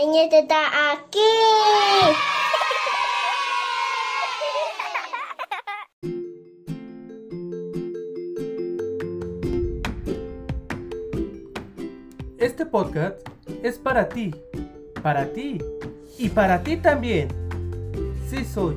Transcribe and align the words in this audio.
Niña 0.00 0.22
está 0.32 0.92
aquí. 0.92 1.18
Este 12.38 12.64
podcast 12.64 13.20
es 13.62 13.78
para 13.78 14.08
ti, 14.08 14.34
para 15.02 15.30
ti 15.34 15.58
y 16.16 16.30
para 16.30 16.62
ti 16.62 16.78
también. 16.78 17.28
Sí 18.26 18.42
soy, 18.46 18.76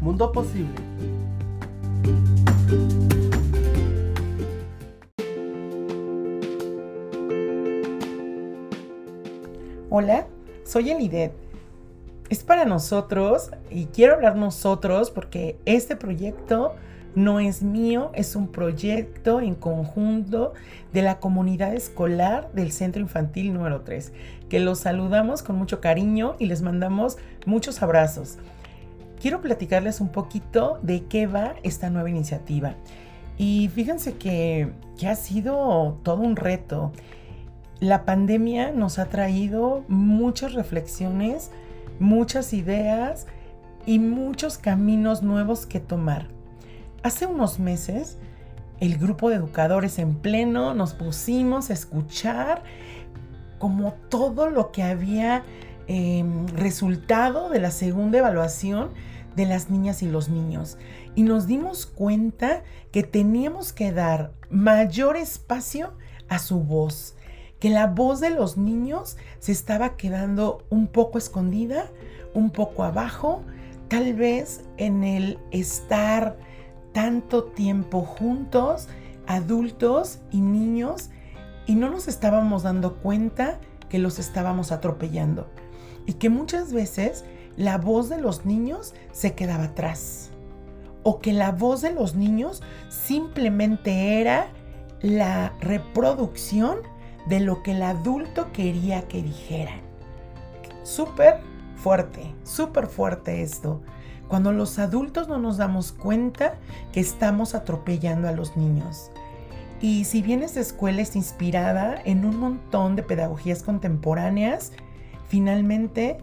Mundo 0.00 0.30
Posible. 0.30 0.70
Hola, 9.92 10.28
soy 10.70 10.90
Elidet. 10.90 11.32
Es 12.28 12.44
para 12.44 12.64
nosotros 12.64 13.50
y 13.70 13.86
quiero 13.86 14.14
hablar 14.14 14.36
nosotros 14.36 15.10
porque 15.10 15.58
este 15.64 15.96
proyecto 15.96 16.76
no 17.16 17.40
es 17.40 17.64
mío, 17.64 18.12
es 18.14 18.36
un 18.36 18.46
proyecto 18.46 19.40
en 19.40 19.56
conjunto 19.56 20.52
de 20.92 21.02
la 21.02 21.18
comunidad 21.18 21.74
escolar 21.74 22.52
del 22.52 22.70
Centro 22.70 23.02
Infantil 23.02 23.52
número 23.52 23.80
3, 23.80 24.12
que 24.48 24.60
los 24.60 24.78
saludamos 24.78 25.42
con 25.42 25.56
mucho 25.56 25.80
cariño 25.80 26.36
y 26.38 26.46
les 26.46 26.62
mandamos 26.62 27.18
muchos 27.46 27.82
abrazos. 27.82 28.38
Quiero 29.20 29.40
platicarles 29.40 30.00
un 30.00 30.10
poquito 30.10 30.78
de 30.82 31.02
qué 31.06 31.26
va 31.26 31.56
esta 31.64 31.90
nueva 31.90 32.10
iniciativa. 32.10 32.76
Y 33.38 33.70
fíjense 33.74 34.14
que, 34.14 34.70
que 34.96 35.08
ha 35.08 35.16
sido 35.16 35.98
todo 36.04 36.22
un 36.22 36.36
reto. 36.36 36.92
La 37.80 38.04
pandemia 38.04 38.72
nos 38.72 38.98
ha 38.98 39.06
traído 39.06 39.84
muchas 39.88 40.52
reflexiones, 40.52 41.50
muchas 41.98 42.52
ideas 42.52 43.26
y 43.86 43.98
muchos 43.98 44.58
caminos 44.58 45.22
nuevos 45.22 45.64
que 45.64 45.80
tomar. 45.80 46.28
Hace 47.02 47.24
unos 47.24 47.58
meses, 47.58 48.18
el 48.80 48.98
grupo 48.98 49.30
de 49.30 49.36
educadores 49.36 49.98
en 49.98 50.14
pleno 50.14 50.74
nos 50.74 50.92
pusimos 50.92 51.70
a 51.70 51.72
escuchar 51.72 52.62
como 53.58 53.94
todo 54.10 54.50
lo 54.50 54.72
que 54.72 54.82
había 54.82 55.42
eh, 55.88 56.22
resultado 56.54 57.48
de 57.48 57.60
la 57.60 57.70
segunda 57.70 58.18
evaluación 58.18 58.90
de 59.36 59.46
las 59.46 59.70
niñas 59.70 60.02
y 60.02 60.06
los 60.06 60.28
niños. 60.28 60.76
Y 61.14 61.22
nos 61.22 61.46
dimos 61.46 61.86
cuenta 61.86 62.62
que 62.92 63.02
teníamos 63.04 63.72
que 63.72 63.90
dar 63.90 64.32
mayor 64.50 65.16
espacio 65.16 65.94
a 66.28 66.38
su 66.38 66.60
voz, 66.60 67.14
que 67.60 67.70
la 67.70 67.86
voz 67.86 68.20
de 68.20 68.30
los 68.30 68.56
niños 68.56 69.16
se 69.38 69.52
estaba 69.52 69.96
quedando 69.96 70.64
un 70.70 70.86
poco 70.86 71.18
escondida, 71.18 71.86
un 72.34 72.50
poco 72.50 72.84
abajo, 72.84 73.42
tal 73.88 74.14
vez 74.14 74.62
en 74.78 75.04
el 75.04 75.38
estar 75.50 76.38
tanto 76.92 77.44
tiempo 77.44 78.00
juntos, 78.00 78.88
adultos 79.26 80.20
y 80.30 80.40
niños, 80.40 81.10
y 81.66 81.74
no 81.74 81.90
nos 81.90 82.08
estábamos 82.08 82.62
dando 82.62 82.96
cuenta 82.96 83.60
que 83.88 83.98
los 83.98 84.18
estábamos 84.18 84.72
atropellando. 84.72 85.46
Y 86.06 86.14
que 86.14 86.30
muchas 86.30 86.72
veces 86.72 87.24
la 87.56 87.76
voz 87.76 88.08
de 88.08 88.20
los 88.20 88.46
niños 88.46 88.94
se 89.12 89.34
quedaba 89.34 89.64
atrás. 89.64 90.30
O 91.02 91.20
que 91.20 91.32
la 91.32 91.52
voz 91.52 91.82
de 91.82 91.92
los 91.92 92.14
niños 92.14 92.62
simplemente 92.88 94.20
era 94.20 94.48
la 95.02 95.52
reproducción 95.60 96.78
de 97.30 97.40
lo 97.40 97.62
que 97.62 97.70
el 97.72 97.82
adulto 97.82 98.52
quería 98.52 99.08
que 99.08 99.22
dijeran. 99.22 99.80
Súper 100.82 101.38
fuerte, 101.76 102.34
súper 102.44 102.86
fuerte 102.88 103.40
esto 103.40 103.80
cuando 104.30 104.52
los 104.52 104.78
adultos 104.78 105.26
no 105.26 105.38
nos 105.38 105.56
damos 105.56 105.90
cuenta 105.90 106.54
que 106.92 107.00
estamos 107.00 107.56
atropellando 107.56 108.28
a 108.28 108.32
los 108.32 108.56
niños. 108.56 109.10
Y 109.80 110.04
si 110.04 110.22
bien 110.22 110.44
esta 110.44 110.60
escuela 110.60 111.02
es 111.02 111.16
inspirada 111.16 112.00
en 112.04 112.24
un 112.24 112.38
montón 112.38 112.94
de 112.94 113.02
pedagogías 113.02 113.64
contemporáneas, 113.64 114.70
finalmente 115.26 116.18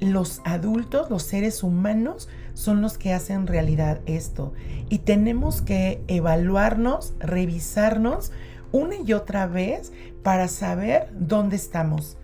los 0.00 0.40
adultos, 0.46 1.10
los 1.10 1.22
seres 1.24 1.62
humanos, 1.62 2.30
son 2.54 2.80
los 2.80 2.96
que 2.96 3.12
hacen 3.12 3.46
realidad 3.46 4.00
esto. 4.06 4.54
Y 4.88 5.00
tenemos 5.00 5.60
que 5.60 6.02
evaluarnos, 6.08 7.12
revisarnos 7.18 8.32
una 8.74 8.96
y 8.96 9.12
otra 9.12 9.46
vez 9.46 9.92
para 10.24 10.48
saber 10.48 11.08
dónde 11.12 11.54
estamos, 11.54 12.16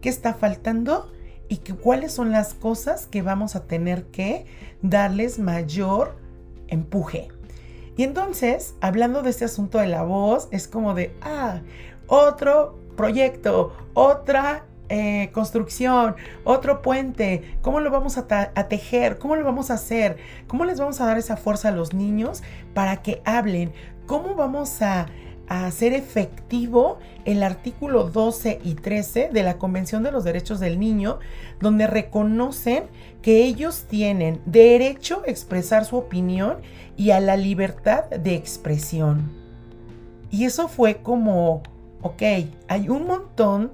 qué 0.00 0.08
está 0.08 0.32
faltando 0.32 1.12
y 1.50 1.58
cuáles 1.58 2.12
son 2.12 2.32
las 2.32 2.54
cosas 2.54 3.06
que 3.06 3.20
vamos 3.20 3.54
a 3.54 3.66
tener 3.66 4.04
que 4.04 4.46
darles 4.80 5.38
mayor 5.38 6.16
empuje. 6.68 7.28
Y 7.98 8.04
entonces, 8.04 8.74
hablando 8.80 9.22
de 9.22 9.28
este 9.28 9.44
asunto 9.44 9.78
de 9.78 9.86
la 9.86 10.02
voz, 10.02 10.48
es 10.50 10.66
como 10.66 10.94
de, 10.94 11.14
ah, 11.20 11.60
otro 12.06 12.78
proyecto, 12.96 13.74
otra 13.92 14.64
eh, 14.88 15.28
construcción, 15.34 16.16
otro 16.42 16.80
puente, 16.80 17.58
¿cómo 17.60 17.80
lo 17.80 17.90
vamos 17.90 18.16
a, 18.16 18.26
a, 18.54 18.68
tejer? 18.68 19.18
¿Cómo 19.18 19.36
lo 19.36 19.44
vamos 19.44 19.70
a 19.70 19.74
hacer? 19.74 20.16
¿Cómo 20.46 20.64
les 20.64 20.80
vamos 20.80 21.02
a 21.02 21.06
dar 21.06 21.18
esa 21.18 21.36
fuerza 21.36 21.68
a 21.68 21.72
los 21.72 21.92
niños 21.92 22.42
para 22.72 23.02
que 23.02 23.20
hablen? 23.26 23.74
¿Cómo 24.06 24.34
vamos 24.34 24.80
a 24.80 25.08
a 25.48 25.66
hacer 25.66 25.92
efectivo 25.92 26.98
el 27.24 27.42
artículo 27.42 28.04
12 28.10 28.60
y 28.64 28.74
13 28.74 29.30
de 29.32 29.42
la 29.42 29.58
Convención 29.58 30.02
de 30.02 30.12
los 30.12 30.24
Derechos 30.24 30.60
del 30.60 30.78
Niño, 30.78 31.18
donde 31.60 31.86
reconocen 31.86 32.84
que 33.22 33.44
ellos 33.44 33.84
tienen 33.88 34.40
derecho 34.46 35.22
a 35.26 35.30
expresar 35.30 35.84
su 35.84 35.96
opinión 35.96 36.58
y 36.96 37.10
a 37.10 37.20
la 37.20 37.36
libertad 37.36 38.04
de 38.04 38.34
expresión. 38.34 39.32
Y 40.30 40.44
eso 40.44 40.68
fue 40.68 40.98
como, 41.02 41.62
ok, 42.02 42.22
hay 42.68 42.88
un 42.88 43.06
montón 43.06 43.72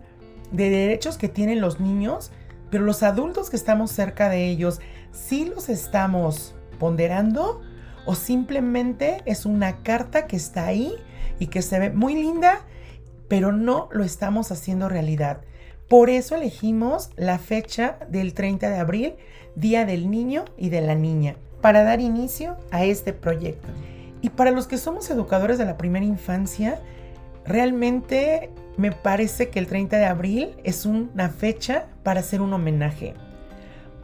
de 0.53 0.71
derechos 0.71 1.19
que 1.19 1.29
tienen 1.29 1.61
los 1.61 1.81
niños, 1.81 2.31
pero 2.71 2.85
los 2.85 3.03
adultos 3.03 3.51
que 3.51 3.56
estamos 3.56 3.91
cerca 3.91 4.29
de 4.29 4.49
ellos, 4.49 4.81
¿sí 5.11 5.45
los 5.45 5.69
estamos 5.69 6.55
ponderando? 6.79 7.61
¿O 8.06 8.15
simplemente 8.15 9.23
es 9.27 9.47
una 9.47 9.79
carta 9.83 10.27
que 10.27 10.37
está 10.37 10.67
ahí? 10.67 10.95
Y 11.39 11.49
que 11.49 11.62
se 11.62 11.78
ve 11.78 11.91
muy 11.91 12.15
linda, 12.15 12.62
pero 13.28 13.53
no 13.53 13.89
lo 13.93 14.05
estamos 14.05 14.50
haciendo 14.50 14.89
realidad. 14.89 15.41
Por 15.89 16.11
eso 16.11 16.37
elegimos 16.37 17.11
la 17.17 17.39
fecha 17.39 17.99
del 18.09 18.34
30 18.34 18.71
de 18.71 18.78
abril, 18.78 19.15
Día 19.55 19.84
del 19.84 20.11
Niño 20.11 20.44
y 20.56 20.71
de 20.71 20.81
la 20.81 20.94
Niña, 20.94 21.37
para 21.61 21.84
dar 21.84 22.00
inicio 22.00 22.56
a 22.71 22.84
este 22.84 23.12
proyecto. 23.12 23.69
Y 24.23 24.31
para 24.31 24.50
los 24.50 24.67
que 24.67 24.78
somos 24.78 25.11
educadores 25.11 25.59
de 25.59 25.67
la 25.67 25.77
primera 25.77 26.06
infancia, 26.06 26.81
realmente 27.44 28.50
me 28.77 28.91
parece 28.91 29.50
que 29.50 29.59
el 29.59 29.67
30 29.67 29.99
de 29.99 30.06
abril 30.06 30.56
es 30.65 30.87
una 30.87 31.28
fecha 31.28 31.87
para 32.03 32.21
hacer 32.21 32.41
un 32.41 32.53
homenaje. 32.53 33.15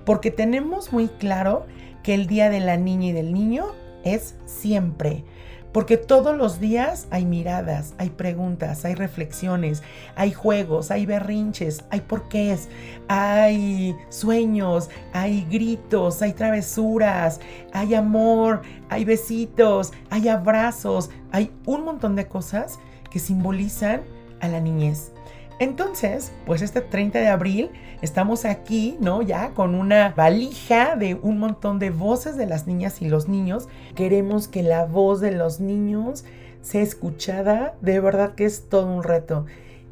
Porque 0.04 0.30
tenemos 0.30 0.92
muy 0.92 1.08
claro 1.08 1.66
que 2.02 2.14
el 2.14 2.26
Día 2.26 2.50
de 2.50 2.60
la 2.60 2.76
Niña 2.76 3.08
y 3.08 3.12
del 3.12 3.32
Niño 3.32 3.66
es 4.04 4.34
siempre. 4.46 5.24
Porque 5.72 5.96
todos 5.96 6.36
los 6.36 6.58
días 6.58 7.06
hay 7.10 7.24
miradas, 7.24 7.94
hay 7.98 8.10
preguntas, 8.10 8.84
hay 8.84 8.94
reflexiones, 8.94 9.82
hay 10.16 10.32
juegos, 10.32 10.90
hay 10.90 11.06
berrinches, 11.06 11.84
hay 11.90 12.00
porqués, 12.00 12.68
hay 13.08 13.94
sueños, 14.08 14.90
hay 15.12 15.46
gritos, 15.48 16.22
hay 16.22 16.32
travesuras, 16.32 17.40
hay 17.72 17.94
amor, 17.94 18.62
hay 18.88 19.04
besitos, 19.04 19.92
hay 20.10 20.28
abrazos, 20.28 21.10
hay 21.30 21.52
un 21.66 21.84
montón 21.84 22.16
de 22.16 22.26
cosas 22.26 22.80
que 23.10 23.20
simbolizan 23.20 24.02
a 24.40 24.48
la 24.48 24.60
niñez. 24.60 25.12
Entonces, 25.60 26.32
pues 26.46 26.62
este 26.62 26.80
30 26.80 27.18
de 27.18 27.28
abril 27.28 27.70
estamos 28.00 28.46
aquí, 28.46 28.96
¿no? 28.98 29.20
Ya 29.20 29.50
con 29.50 29.74
una 29.74 30.14
valija 30.16 30.96
de 30.96 31.14
un 31.14 31.38
montón 31.38 31.78
de 31.78 31.90
voces 31.90 32.38
de 32.38 32.46
las 32.46 32.66
niñas 32.66 33.02
y 33.02 33.10
los 33.10 33.28
niños. 33.28 33.68
Queremos 33.94 34.48
que 34.48 34.62
la 34.62 34.86
voz 34.86 35.20
de 35.20 35.32
los 35.32 35.60
niños 35.60 36.24
sea 36.62 36.80
escuchada. 36.80 37.74
De 37.82 38.00
verdad 38.00 38.34
que 38.34 38.46
es 38.46 38.70
todo 38.70 38.86
un 38.86 39.02
reto. 39.02 39.44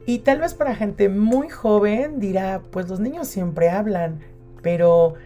Y 0.07 0.21
tal 0.21 0.41
vez 0.41 0.55
para 0.55 0.75
gente 0.75 1.11
muy 1.11 1.51
joven 1.51 2.19
dirá, 2.19 2.63
pues 2.71 2.89
los 2.89 2.99
niños 2.99 3.29
siempre 3.29 3.69
hablan, 3.69 4.21
pero 4.63 5.17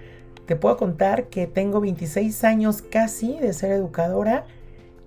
te 0.46 0.56
puedo 0.56 0.76
contar 0.76 1.28
que 1.28 1.46
tengo 1.46 1.80
26 1.80 2.42
años 2.42 2.82
casi 2.82 3.38
de 3.38 3.52
ser 3.52 3.70
educadora 3.70 4.44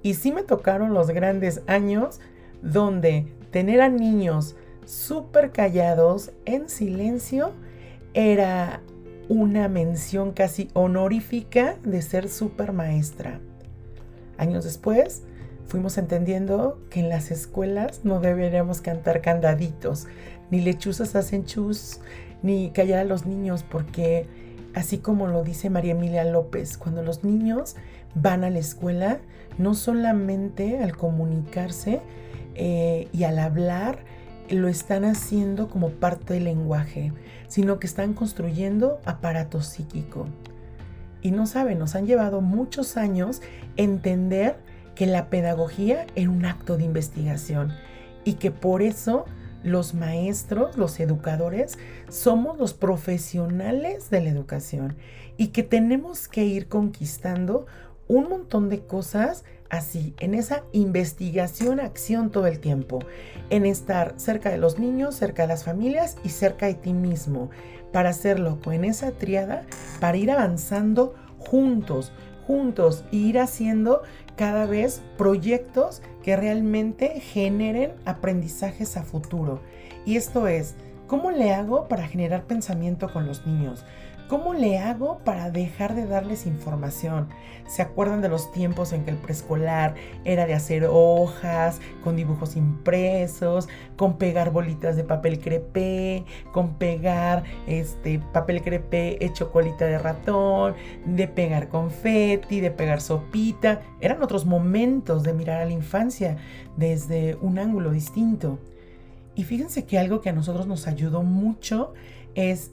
y 0.01 0.13
sí 0.13 0.31
me 0.31 0.43
tocaron 0.43 0.93
los 0.93 1.09
grandes 1.09 1.61
años 1.67 2.21
donde 2.61 3.27
tener 3.51 3.81
a 3.81 3.89
niños 3.89 4.55
súper 4.85 5.51
callados, 5.51 6.31
en 6.45 6.69
silencio, 6.69 7.53
era 8.13 8.81
una 9.27 9.67
mención 9.67 10.31
casi 10.31 10.69
honorífica 10.73 11.75
de 11.83 12.01
ser 12.01 12.29
súper 12.29 12.71
maestra. 12.71 13.39
Años 14.37 14.63
después, 14.63 15.23
fuimos 15.67 15.97
entendiendo 15.97 16.79
que 16.89 16.99
en 16.99 17.09
las 17.09 17.31
escuelas 17.31 18.01
no 18.03 18.19
deberíamos 18.19 18.81
cantar 18.81 19.21
candaditos, 19.21 20.07
ni 20.51 20.61
lechuzas 20.61 21.15
hacen 21.15 21.45
chus, 21.45 21.99
ni 22.43 22.69
callar 22.71 22.99
a 22.99 23.03
los 23.05 23.25
niños, 23.25 23.63
porque 23.63 24.27
así 24.75 24.99
como 24.99 25.27
lo 25.27 25.43
dice 25.43 25.69
María 25.69 25.93
Emilia 25.93 26.23
López, 26.23 26.77
cuando 26.77 27.01
los 27.01 27.23
niños 27.23 27.75
van 28.13 28.43
a 28.43 28.49
la 28.49 28.59
escuela, 28.59 29.19
no 29.57 29.73
solamente 29.73 30.83
al 30.83 30.95
comunicarse 30.95 32.01
eh, 32.55 33.07
y 33.11 33.23
al 33.23 33.39
hablar, 33.39 33.99
lo 34.49 34.67
están 34.67 35.05
haciendo 35.05 35.69
como 35.69 35.89
parte 35.89 36.35
del 36.35 36.45
lenguaje, 36.45 37.13
sino 37.47 37.79
que 37.79 37.87
están 37.87 38.13
construyendo 38.13 38.99
aparato 39.05 39.61
psíquico. 39.61 40.27
Y 41.21 41.31
no 41.31 41.47
saben, 41.47 41.79
nos 41.79 41.95
han 41.95 42.05
llevado 42.05 42.41
muchos 42.41 42.97
años 42.97 43.41
entender 43.77 44.57
que 44.93 45.05
la 45.05 45.29
pedagogía 45.29 46.05
era 46.15 46.29
un 46.29 46.45
acto 46.45 46.77
de 46.77 46.83
investigación 46.83 47.73
y 48.23 48.33
que 48.33 48.51
por 48.51 48.81
eso 48.81 49.25
los 49.63 49.95
maestros, 49.95 50.77
los 50.77 50.99
educadores, 50.99 51.77
somos 52.09 52.59
los 52.59 52.73
profesionales 52.73 54.09
de 54.11 54.21
la 54.21 54.29
educación 54.29 54.95
y 55.37 55.47
que 55.47 55.63
tenemos 55.63 56.27
que 56.27 56.45
ir 56.45 56.67
conquistando 56.67 57.65
un 58.07 58.29
montón 58.29 58.69
de 58.69 58.85
cosas 58.85 59.43
así, 59.77 60.13
en 60.19 60.33
esa 60.33 60.63
investigación, 60.71 61.79
acción 61.79 62.31
todo 62.31 62.47
el 62.47 62.59
tiempo, 62.59 62.99
en 63.49 63.65
estar 63.65 64.13
cerca 64.17 64.49
de 64.49 64.57
los 64.57 64.79
niños, 64.79 65.15
cerca 65.15 65.43
de 65.43 65.49
las 65.49 65.63
familias 65.63 66.17
y 66.23 66.29
cerca 66.29 66.65
de 66.65 66.75
ti 66.75 66.93
mismo, 66.93 67.49
para 67.91 68.09
hacerlo 68.09 68.59
con 68.63 68.83
esa 68.83 69.11
triada, 69.11 69.63
para 69.99 70.17
ir 70.17 70.31
avanzando 70.31 71.15
juntos, 71.37 72.11
juntos, 72.45 73.03
e 73.11 73.17
ir 73.17 73.39
haciendo 73.39 74.01
cada 74.35 74.65
vez 74.65 75.01
proyectos 75.17 76.01
que 76.23 76.35
realmente 76.35 77.19
generen 77.19 77.93
aprendizajes 78.05 78.97
a 78.97 79.03
futuro. 79.03 79.61
Y 80.05 80.17
esto 80.17 80.47
es, 80.47 80.75
¿cómo 81.07 81.31
le 81.31 81.53
hago 81.53 81.87
para 81.87 82.07
generar 82.07 82.45
pensamiento 82.45 83.11
con 83.11 83.25
los 83.27 83.45
niños? 83.45 83.85
¿Cómo 84.27 84.55
le 84.55 84.79
hago 84.79 85.19
para 85.19 85.51
dejar 85.51 85.93
de 85.93 86.07
darles 86.07 86.47
información? 86.47 87.29
¿Se 87.67 87.83
acuerdan 87.83 88.21
de 88.21 88.29
los 88.29 88.51
tiempos 88.51 88.91
en 88.91 89.05
que 89.05 89.11
el 89.11 89.17
preescolar 89.17 89.93
era 90.23 90.47
de 90.47 90.55
hacer 90.55 90.87
hojas 90.89 91.79
con 92.03 92.15
dibujos 92.15 92.55
impresos, 92.55 93.69
con 93.95 94.17
pegar 94.17 94.49
bolitas 94.49 94.95
de 94.95 95.03
papel 95.03 95.39
crepé, 95.39 96.25
con 96.51 96.73
pegar 96.79 97.43
este 97.67 98.17
papel 98.33 98.63
crepé 98.63 99.23
hecho 99.23 99.51
colita 99.51 99.85
de 99.85 99.99
ratón, 99.99 100.73
de 101.05 101.27
pegar 101.27 101.69
confeti, 101.69 102.61
de 102.61 102.71
pegar 102.71 103.01
sopita? 103.01 103.81
Eran 104.01 104.23
otros 104.23 104.47
momentos 104.47 105.21
de 105.21 105.33
mirar 105.33 105.61
a 105.61 105.65
la 105.65 105.73
infancia 105.73 106.37
desde 106.77 107.35
un 107.41 107.59
ángulo 107.59 107.91
distinto. 107.91 108.57
Y 109.35 109.43
fíjense 109.43 109.85
que 109.85 109.99
algo 109.99 110.21
que 110.21 110.29
a 110.29 110.33
nosotros 110.33 110.65
nos 110.65 110.87
ayudó 110.87 111.21
mucho 111.21 111.93
es 112.33 112.71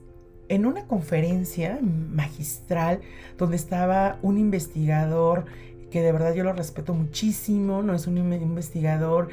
en 0.52 0.66
una 0.66 0.86
conferencia 0.86 1.78
magistral 1.80 3.00
donde 3.38 3.56
estaba 3.56 4.18
un 4.20 4.36
investigador 4.36 5.46
que 5.90 6.02
de 6.02 6.12
verdad 6.12 6.34
yo 6.34 6.44
lo 6.44 6.52
respeto 6.52 6.92
muchísimo, 6.92 7.82
no 7.82 7.94
es 7.94 8.06
un 8.06 8.18
investigador 8.18 9.30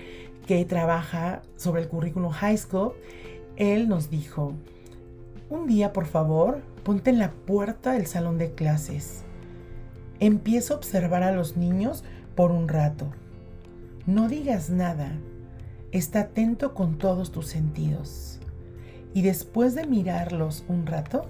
que 0.48 0.64
trabaja 0.64 1.42
sobre 1.58 1.82
el 1.82 1.90
currículum 1.90 2.32
high 2.32 2.58
school, 2.58 2.94
él 3.58 3.90
nos 3.90 4.10
dijo, 4.10 4.54
un 5.50 5.68
día 5.68 5.92
por 5.92 6.06
favor, 6.06 6.62
ponte 6.86 7.10
en 7.10 7.20
la 7.20 7.32
puerta 7.32 7.92
del 7.92 8.08
salón 8.08 8.38
de 8.38 8.54
clases. 8.54 9.24
Empieza 10.22 10.74
a 10.74 10.78
observar 10.78 11.24
a 11.24 11.34
los 11.34 11.58
niños 11.58 12.06
por 12.34 12.52
un 12.52 12.70
rato. 12.70 13.08
No 14.06 14.30
digas 14.30 14.70
nada. 14.70 15.12
Está 15.92 16.22
atento 16.22 16.74
con 16.74 16.98
todos 16.98 17.34
tus 17.34 17.48
sentidos. 17.48 18.39
Y 19.14 19.22
después 19.22 19.76
de 19.76 19.86
mirarlos 19.86 20.64
un 20.68 20.86
rato, 20.86 21.26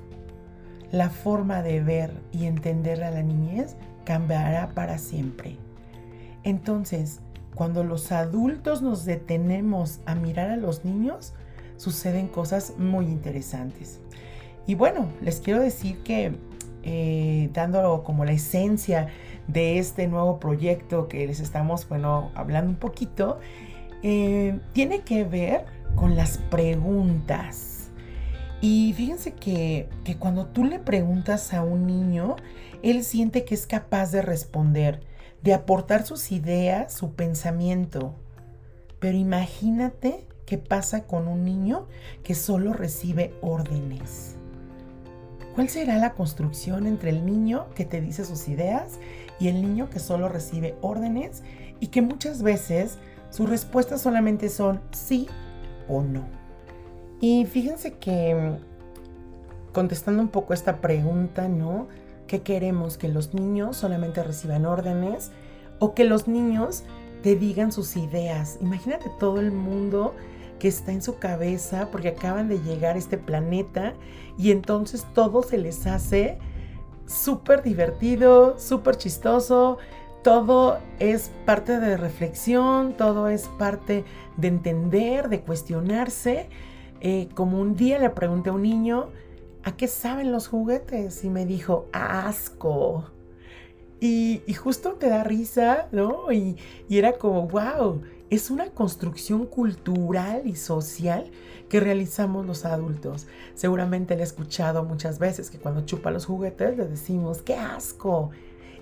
la 0.91 1.09
forma 1.09 1.61
de 1.61 1.81
ver 1.81 2.11
y 2.31 2.45
entender 2.45 3.03
a 3.03 3.11
la 3.11 3.23
niñez 3.23 3.75
cambiará 4.05 4.69
para 4.69 4.97
siempre. 4.97 5.57
Entonces, 6.43 7.19
cuando 7.55 7.83
los 7.83 8.11
adultos 8.11 8.81
nos 8.81 9.05
detenemos 9.05 9.99
a 10.05 10.15
mirar 10.15 10.49
a 10.49 10.57
los 10.57 10.85
niños, 10.85 11.33
suceden 11.77 12.27
cosas 12.27 12.73
muy 12.77 13.05
interesantes. 13.05 13.99
Y 14.65 14.75
bueno, 14.75 15.07
les 15.21 15.39
quiero 15.39 15.61
decir 15.61 15.99
que 16.03 16.33
eh, 16.83 17.49
dándolo 17.53 18.03
como 18.03 18.23
la 18.25 18.31
esencia 18.31 19.07
de 19.47 19.79
este 19.79 20.07
nuevo 20.07 20.39
proyecto 20.39 21.07
que 21.07 21.25
les 21.27 21.39
estamos, 21.39 21.87
bueno, 21.89 22.31
hablando 22.35 22.71
un 22.71 22.77
poquito, 22.77 23.39
eh, 24.03 24.59
tiene 24.73 25.01
que 25.01 25.23
ver 25.23 25.65
con 25.99 26.15
las 26.15 26.37
preguntas. 26.37 27.89
Y 28.61 28.93
fíjense 28.95 29.33
que, 29.33 29.89
que 30.05 30.17
cuando 30.17 30.45
tú 30.45 30.63
le 30.63 30.79
preguntas 30.79 31.53
a 31.53 31.61
un 31.61 31.85
niño, 31.85 32.37
él 32.83 33.03
siente 33.03 33.43
que 33.43 33.53
es 33.53 33.67
capaz 33.67 34.11
de 34.11 34.21
responder, 34.21 35.01
de 35.43 35.53
aportar 35.53 36.05
sus 36.05 36.31
ideas, 36.31 36.93
su 36.93 37.13
pensamiento. 37.15 38.15
Pero 38.99 39.17
imagínate 39.17 40.25
qué 40.45 40.57
pasa 40.57 41.03
con 41.03 41.27
un 41.27 41.43
niño 41.43 41.87
que 42.23 42.33
solo 42.33 42.71
recibe 42.71 43.33
órdenes. 43.41 44.37
¿Cuál 45.53 45.67
será 45.67 45.97
la 45.97 46.13
construcción 46.13 46.87
entre 46.87 47.09
el 47.09 47.25
niño 47.25 47.67
que 47.75 47.83
te 47.83 47.99
dice 47.99 48.23
sus 48.23 48.47
ideas 48.47 48.99
y 49.37 49.49
el 49.49 49.61
niño 49.61 49.89
que 49.89 49.99
solo 49.99 50.29
recibe 50.29 50.75
órdenes 50.81 51.43
y 51.81 51.87
que 51.87 52.01
muchas 52.01 52.41
veces 52.41 52.97
sus 53.31 53.49
respuestas 53.49 54.01
solamente 54.01 54.47
son 54.47 54.79
sí 54.91 55.27
o 55.89 56.01
no. 56.01 56.23
Y 57.19 57.45
fíjense 57.45 57.93
que 57.93 58.35
mm, 58.35 59.73
contestando 59.73 60.21
un 60.21 60.29
poco 60.29 60.53
esta 60.53 60.81
pregunta, 60.81 61.47
¿no? 61.47 61.87
¿Qué 62.27 62.41
queremos? 62.41 62.97
¿Que 62.97 63.07
los 63.07 63.33
niños 63.33 63.77
solamente 63.77 64.23
reciban 64.23 64.65
órdenes 64.65 65.31
o 65.79 65.93
que 65.93 66.05
los 66.05 66.27
niños 66.27 66.83
te 67.23 67.35
digan 67.35 67.71
sus 67.71 67.97
ideas? 67.97 68.57
Imagínate 68.61 69.11
todo 69.19 69.39
el 69.39 69.51
mundo 69.51 70.13
que 70.59 70.67
está 70.67 70.91
en 70.91 71.01
su 71.01 71.17
cabeza 71.17 71.89
porque 71.91 72.09
acaban 72.09 72.47
de 72.49 72.59
llegar 72.59 72.95
a 72.95 72.99
este 72.99 73.17
planeta 73.17 73.93
y 74.37 74.51
entonces 74.51 75.05
todo 75.13 75.41
se 75.41 75.57
les 75.57 75.87
hace 75.87 76.37
súper 77.07 77.63
divertido, 77.63 78.59
súper 78.59 78.97
chistoso, 78.97 79.77
todo 80.23 80.79
es 80.99 81.31
parte 81.45 81.79
de 81.79 81.97
reflexión, 81.97 82.93
todo 82.93 83.29
es 83.29 83.47
parte 83.47 84.03
de 84.37 84.47
entender, 84.47 85.29
de 85.29 85.41
cuestionarse. 85.41 86.49
Eh, 87.01 87.29
como 87.33 87.59
un 87.59 87.75
día 87.75 87.99
le 87.99 88.09
pregunté 88.09 88.49
a 88.49 88.53
un 88.53 88.63
niño, 88.63 89.09
¿a 89.63 89.75
qué 89.77 89.87
saben 89.87 90.31
los 90.31 90.47
juguetes? 90.47 91.23
Y 91.23 91.29
me 91.29 91.45
dijo, 91.45 91.87
asco. 91.93 93.05
Y, 94.01 94.41
justo 94.53 94.93
te 94.93 95.09
da 95.09 95.23
risa, 95.23 95.87
¿no? 95.91 96.31
Y, 96.31 96.57
era 96.89 97.13
como, 97.13 97.47
wow, 97.47 98.01
es 98.29 98.49
una 98.49 98.69
construcción 98.69 99.45
cultural 99.45 100.43
y 100.45 100.55
social 100.55 101.31
que 101.67 101.79
realizamos 101.79 102.45
los 102.45 102.65
adultos. 102.65 103.27
Seguramente 103.55 104.15
le 104.15 104.21
he 104.21 104.25
escuchado 104.25 104.83
muchas 104.83 105.19
veces 105.19 105.49
que 105.49 105.59
cuando 105.59 105.85
chupa 105.85 106.11
los 106.11 106.25
juguetes 106.25 106.77
le 106.77 106.85
decimos, 106.85 107.41
qué 107.41 107.55
asco. 107.55 108.31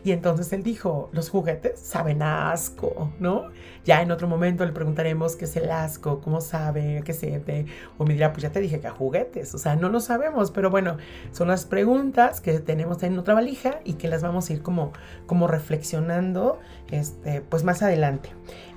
Y 0.07 0.13
entonces 0.13 0.53
él 0.53 0.63
dijo, 0.63 1.09
los 1.11 1.29
juguetes 1.29 1.81
saben 1.81 2.21
asco, 2.21 3.11
¿no? 3.19 3.49
Ya 3.83 4.01
en 4.01 4.09
otro 4.09 4.25
momento 4.29 4.65
le 4.65 4.71
preguntaremos 4.71 5.35
qué 5.35 5.43
es 5.43 5.57
el 5.57 5.69
asco, 5.69 6.21
cómo 6.21 6.39
sabe, 6.39 7.01
qué 7.03 7.11
siente. 7.11 7.65
O 7.97 8.05
me 8.05 8.13
dirá, 8.13 8.31
pues 8.31 8.43
ya 8.43 8.49
te 8.49 8.61
dije 8.61 8.79
que 8.79 8.87
a 8.87 8.91
juguetes. 8.91 9.53
O 9.53 9.57
sea, 9.57 9.75
no 9.75 9.89
lo 9.89 9.99
sabemos, 9.99 10.51
pero 10.51 10.69
bueno, 10.69 10.95
son 11.33 11.49
las 11.49 11.65
preguntas 11.65 12.39
que 12.39 12.57
tenemos 12.61 13.03
en 13.03 13.19
otra 13.19 13.33
valija 13.33 13.81
y 13.83 13.95
que 13.95 14.07
las 14.07 14.23
vamos 14.23 14.49
a 14.49 14.53
ir 14.53 14.61
como, 14.61 14.93
como 15.25 15.45
reflexionando 15.45 16.57
este, 16.89 17.41
pues 17.41 17.65
más 17.65 17.83
adelante. 17.83 18.29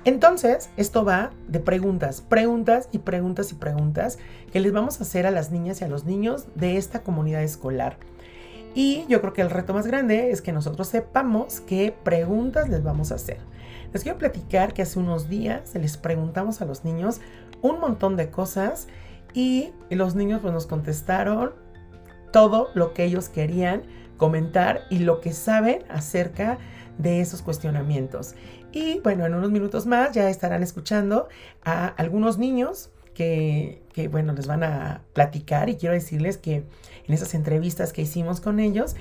Entonces, 0.03 0.69
esto 0.75 1.05
va 1.05 1.31
de 1.47 1.61
preguntas, 1.61 2.19
preguntas 2.19 2.89
y 2.91 2.97
preguntas 2.97 3.53
y 3.53 3.55
preguntas 3.55 4.19
que 4.51 4.59
les 4.59 4.73
vamos 4.73 4.99
a 4.99 5.03
hacer 5.05 5.25
a 5.25 5.31
las 5.31 5.49
niñas 5.49 5.79
y 5.79 5.85
a 5.85 5.87
los 5.87 6.03
niños 6.03 6.47
de 6.55 6.75
esta 6.75 7.03
comunidad 7.03 7.41
escolar. 7.41 7.95
Y 8.73 9.05
yo 9.07 9.19
creo 9.21 9.33
que 9.33 9.41
el 9.41 9.49
reto 9.49 9.73
más 9.73 9.85
grande 9.85 10.31
es 10.31 10.41
que 10.41 10.51
nosotros 10.51 10.87
sepamos 10.87 11.61
qué 11.61 11.93
preguntas 12.03 12.69
les 12.69 12.83
vamos 12.83 13.11
a 13.11 13.15
hacer. 13.15 13.37
Les 13.93 14.03
quiero 14.03 14.17
platicar 14.17 14.73
que 14.73 14.81
hace 14.81 14.99
unos 14.99 15.27
días 15.27 15.73
les 15.75 15.97
preguntamos 15.97 16.61
a 16.61 16.65
los 16.65 16.85
niños 16.85 17.19
un 17.61 17.79
montón 17.79 18.15
de 18.15 18.29
cosas 18.29 18.87
y 19.33 19.71
los 19.89 20.15
niños 20.15 20.41
pues 20.41 20.53
nos 20.53 20.67
contestaron 20.67 21.51
todo 22.31 22.69
lo 22.73 22.93
que 22.93 23.03
ellos 23.03 23.27
querían 23.27 23.83
comentar 24.15 24.83
y 24.89 24.99
lo 24.99 25.19
que 25.19 25.33
saben 25.33 25.83
acerca 25.89 26.57
de 26.97 27.19
esos 27.19 27.41
cuestionamientos. 27.41 28.35
Y 28.71 28.99
bueno, 29.01 29.25
en 29.25 29.33
unos 29.33 29.51
minutos 29.51 29.85
más 29.85 30.13
ya 30.13 30.29
estarán 30.29 30.63
escuchando 30.63 31.27
a 31.63 31.87
algunos 31.87 32.37
niños 32.37 32.91
que, 33.93 34.07
bueno, 34.07 34.33
les 34.33 34.47
van 34.47 34.63
a 34.63 35.01
platicar 35.13 35.69
y 35.69 35.75
quiero 35.75 35.93
decirles 35.93 36.37
que 36.37 36.65
en 37.07 37.13
esas 37.13 37.33
entrevistas 37.33 37.93
que 37.93 38.01
hicimos 38.01 38.41
con 38.41 38.59
ellos, 38.59 38.95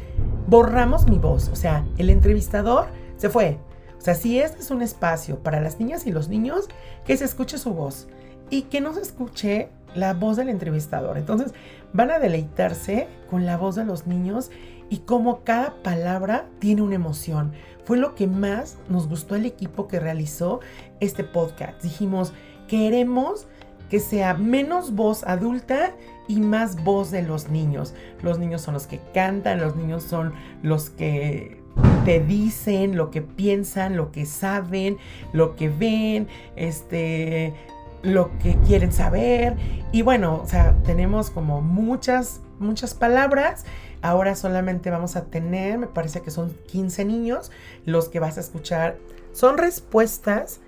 borramos 0.47 1.09
mi 1.09 1.19
voz, 1.19 1.49
o 1.49 1.57
sea, 1.57 1.87
el 1.99 2.11
entrevistador 2.11 2.89
se 3.17 3.29
fue. 3.29 3.59
O 3.99 4.03
sea, 4.03 4.15
si 4.15 4.39
este 4.39 4.61
es 4.61 4.71
un 4.71 4.81
espacio 4.81 5.43
para 5.43 5.61
las 5.61 5.79
niñas 5.79 6.07
y 6.07 6.13
los 6.13 6.29
niños, 6.29 6.69
que 7.05 7.17
se 7.17 7.25
escuche 7.25 7.59
su 7.59 7.75
voz 7.75 8.09
y 8.49 8.63
que 8.63 8.81
no 8.81 8.95
se 8.95 9.03
escuche 9.03 9.69
la 9.95 10.15
voz 10.15 10.37
del 10.37 10.49
entrevistador. 10.49 11.19
Entonces, 11.19 11.53
van 11.93 12.11
a 12.11 12.19
deleitarse 12.19 13.09
con 13.29 13.45
la 13.45 13.57
voz 13.57 13.75
de 13.75 13.85
los 13.85 14.07
niños 14.07 14.51
y 14.89 14.99
cómo 14.99 15.45
cada 15.45 15.83
palabra 15.83 16.47
tiene 16.59 16.83
una 16.83 16.95
emoción. 16.95 17.53
Fue 17.85 17.99
lo 17.99 18.15
que 18.15 18.27
más 18.27 18.79
nos 18.89 19.09
gustó 19.09 19.37
el 19.37 19.47
equipo 19.47 19.89
que 19.89 20.01
realizó 20.01 20.61
este 21.01 21.25
podcast. 21.25 21.83
Dijimos, 21.83 22.33
queremos 22.69 23.47
que 23.91 24.01
sea 24.01 24.35
menos 24.35 24.95
voz 24.95 25.25
adulta 25.25 25.93
y 26.29 26.41
más 26.41 26.83
voz 26.85 27.11
de 27.11 27.23
los 27.23 27.51
niños. 27.51 27.93
Los 28.23 28.39
niños 28.39 28.63
son 28.63 28.75
los 28.75 28.87
que 28.87 29.01
cantan, 29.13 29.61
los 29.61 29.77
niños 29.77 30.05
son 30.05 30.33
los 30.63 30.91
que 30.91 31.61
te 32.05 32.21
dicen 32.21 32.97
lo 32.97 33.11
que 33.11 33.21
piensan, 33.23 33.97
lo 33.97 34.11
que 34.13 34.25
saben, 34.27 34.99
lo 35.33 35.57
que 35.57 35.69
ven, 35.69 36.29
este, 36.57 37.55
lo 38.03 38.31
que 38.39 38.57
quieren 38.67 38.93
saber. 38.93 39.57
Y 39.93 40.03
bueno, 40.03 40.41
o 40.43 40.47
sea, 40.47 40.75
tenemos 40.85 41.31
como 41.31 41.61
muchas, 41.61 42.41
muchas 42.59 42.95
palabras. 42.95 43.65
Ahora 44.03 44.35
solamente 44.35 44.91
vamos 44.91 45.17
a 45.17 45.27
tener, 45.27 45.79
me 45.79 45.87
parece 45.87 46.23
que 46.23 46.31
son 46.31 46.55
15 46.69 47.05
niños 47.05 47.51
los 47.85 48.09
que 48.09 48.21
vas 48.21 48.39
a 48.39 48.41
escuchar. 48.41 48.97
Son 49.33 49.59
respuestas 49.59 50.61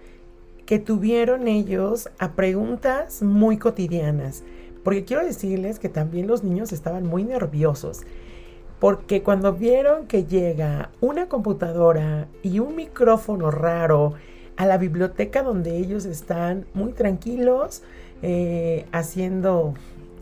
que 0.73 0.79
tuvieron 0.79 1.49
ellos 1.49 2.09
a 2.19 2.33
preguntas 2.33 3.23
muy 3.23 3.59
cotidianas. 3.59 4.43
Porque 4.83 5.05
quiero 5.05 5.23
decirles 5.23 5.79
que 5.79 5.91
también 5.91 6.26
los 6.26 6.45
niños 6.45 6.73
estaban 6.73 7.07
muy 7.07 7.25
nerviosos. 7.25 8.05
Porque 8.81 9.23
cuando 9.23 9.52
vieron 9.52 10.07
que 10.07 10.25
llega 10.25 10.88
una 11.02 11.29
computadora 11.29 12.26
y 12.43 12.61
un 12.61 12.75
micrófono 12.75 13.50
raro 13.50 14.14
a 14.57 14.64
la 14.64 14.79
biblioteca 14.79 15.43
donde 15.43 15.76
ellos 15.76 16.07
están 16.07 16.64
muy 16.73 16.95
tranquilos, 16.95 17.83
eh, 18.23 18.87
haciendo 18.93 19.75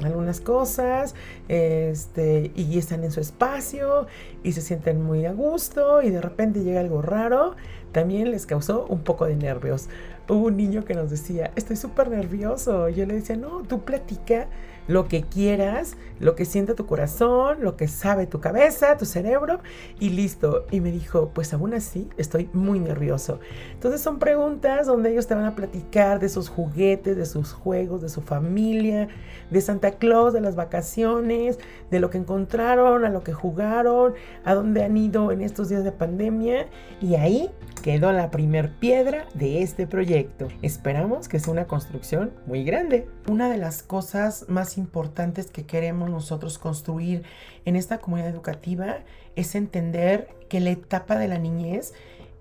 algunas 0.04 0.40
cosas, 0.40 1.14
este, 1.46 2.50
y 2.56 2.76
están 2.76 3.04
en 3.04 3.12
su 3.12 3.20
espacio 3.20 4.08
y 4.42 4.50
se 4.50 4.62
sienten 4.62 5.00
muy 5.00 5.26
a 5.26 5.32
gusto 5.32 6.02
y 6.02 6.10
de 6.10 6.20
repente 6.20 6.64
llega 6.64 6.80
algo 6.80 7.02
raro, 7.02 7.54
también 7.92 8.30
les 8.32 8.46
causó 8.46 8.86
un 8.86 9.04
poco 9.04 9.26
de 9.26 9.36
nervios. 9.36 9.88
Hubo 10.30 10.46
un 10.46 10.56
niño 10.56 10.84
que 10.84 10.94
nos 10.94 11.10
decía, 11.10 11.50
estoy 11.56 11.74
súper 11.74 12.08
nervioso. 12.08 12.88
Yo 12.88 13.04
le 13.04 13.14
decía, 13.14 13.34
no, 13.34 13.64
tú 13.64 13.84
platica 13.84 14.46
lo 14.90 15.06
que 15.06 15.22
quieras, 15.22 15.96
lo 16.18 16.34
que 16.34 16.44
siente 16.44 16.74
tu 16.74 16.84
corazón, 16.84 17.58
lo 17.60 17.76
que 17.76 17.86
sabe 17.86 18.26
tu 18.26 18.40
cabeza, 18.40 18.96
tu 18.96 19.04
cerebro 19.04 19.60
y 20.00 20.10
listo. 20.10 20.66
Y 20.72 20.80
me 20.80 20.90
dijo, 20.90 21.30
pues 21.32 21.54
aún 21.54 21.74
así 21.74 22.08
estoy 22.16 22.50
muy 22.52 22.80
nervioso. 22.80 23.38
Entonces 23.72 24.00
son 24.00 24.18
preguntas 24.18 24.88
donde 24.88 25.12
ellos 25.12 25.28
te 25.28 25.36
van 25.36 25.44
a 25.44 25.54
platicar 25.54 26.18
de 26.18 26.28
sus 26.28 26.48
juguetes, 26.48 27.16
de 27.16 27.24
sus 27.24 27.52
juegos, 27.52 28.02
de 28.02 28.08
su 28.08 28.20
familia, 28.20 29.06
de 29.50 29.60
Santa 29.60 29.92
Claus, 29.92 30.32
de 30.32 30.40
las 30.40 30.56
vacaciones, 30.56 31.60
de 31.92 32.00
lo 32.00 32.10
que 32.10 32.18
encontraron, 32.18 33.04
a 33.04 33.10
lo 33.10 33.22
que 33.22 33.32
jugaron, 33.32 34.14
a 34.44 34.54
dónde 34.54 34.82
han 34.82 34.96
ido 34.96 35.30
en 35.30 35.40
estos 35.40 35.68
días 35.68 35.84
de 35.84 35.92
pandemia. 35.92 36.66
Y 37.00 37.14
ahí 37.14 37.48
quedó 37.82 38.10
la 38.10 38.32
primer 38.32 38.72
piedra 38.72 39.26
de 39.34 39.62
este 39.62 39.86
proyecto. 39.86 40.48
Esperamos 40.62 41.28
que 41.28 41.38
sea 41.38 41.52
una 41.52 41.66
construcción 41.66 42.32
muy 42.46 42.64
grande. 42.64 43.08
Una 43.28 43.48
de 43.48 43.56
las 43.56 43.84
cosas 43.84 44.46
más 44.48 44.78
importantes 44.80 45.50
que 45.50 45.66
queremos 45.66 46.10
nosotros 46.10 46.58
construir 46.58 47.22
en 47.64 47.76
esta 47.76 47.98
comunidad 47.98 48.30
educativa 48.30 48.98
es 49.36 49.54
entender 49.54 50.28
que 50.48 50.60
la 50.60 50.70
etapa 50.70 51.16
de 51.16 51.28
la 51.28 51.38
niñez 51.38 51.92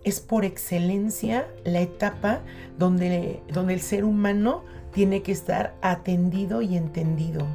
es 0.03 0.19
por 0.19 0.45
excelencia 0.45 1.47
la 1.65 1.81
etapa 1.81 2.41
donde, 2.77 3.41
donde 3.51 3.73
el 3.73 3.81
ser 3.81 4.05
humano 4.05 4.63
tiene 4.93 5.21
que 5.21 5.31
estar 5.31 5.75
atendido 5.81 6.61
y 6.61 6.75
entendido. 6.77 7.45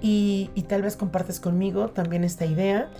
Y, 0.00 0.50
tal 0.68 0.82
vez 0.82 0.96
compartes 0.96 1.38
conmigo 1.38 1.88
también 1.88 2.24
esta 2.24 2.44
idea. 2.44 2.90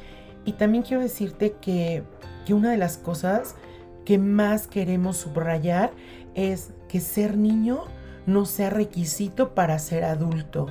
Y 0.45 0.53
también 0.53 0.85
quiero 0.85 1.03
decirte 1.03 1.57
que, 1.61 2.05
que 2.47 2.55
una 2.55 2.71
de 2.71 2.77
las 2.77 2.97
cosas 2.97 3.57
que 4.05 4.19
más 4.19 4.67
queremos 4.67 5.17
subrayar 5.17 5.93
es 6.35 6.73
que 6.89 7.01
ser 7.01 7.37
niño 7.37 7.85
no 8.27 8.45
sea 8.45 8.71
requisito 8.71 9.55
para 9.55 9.79
ser 9.79 10.05
adulto 10.05 10.69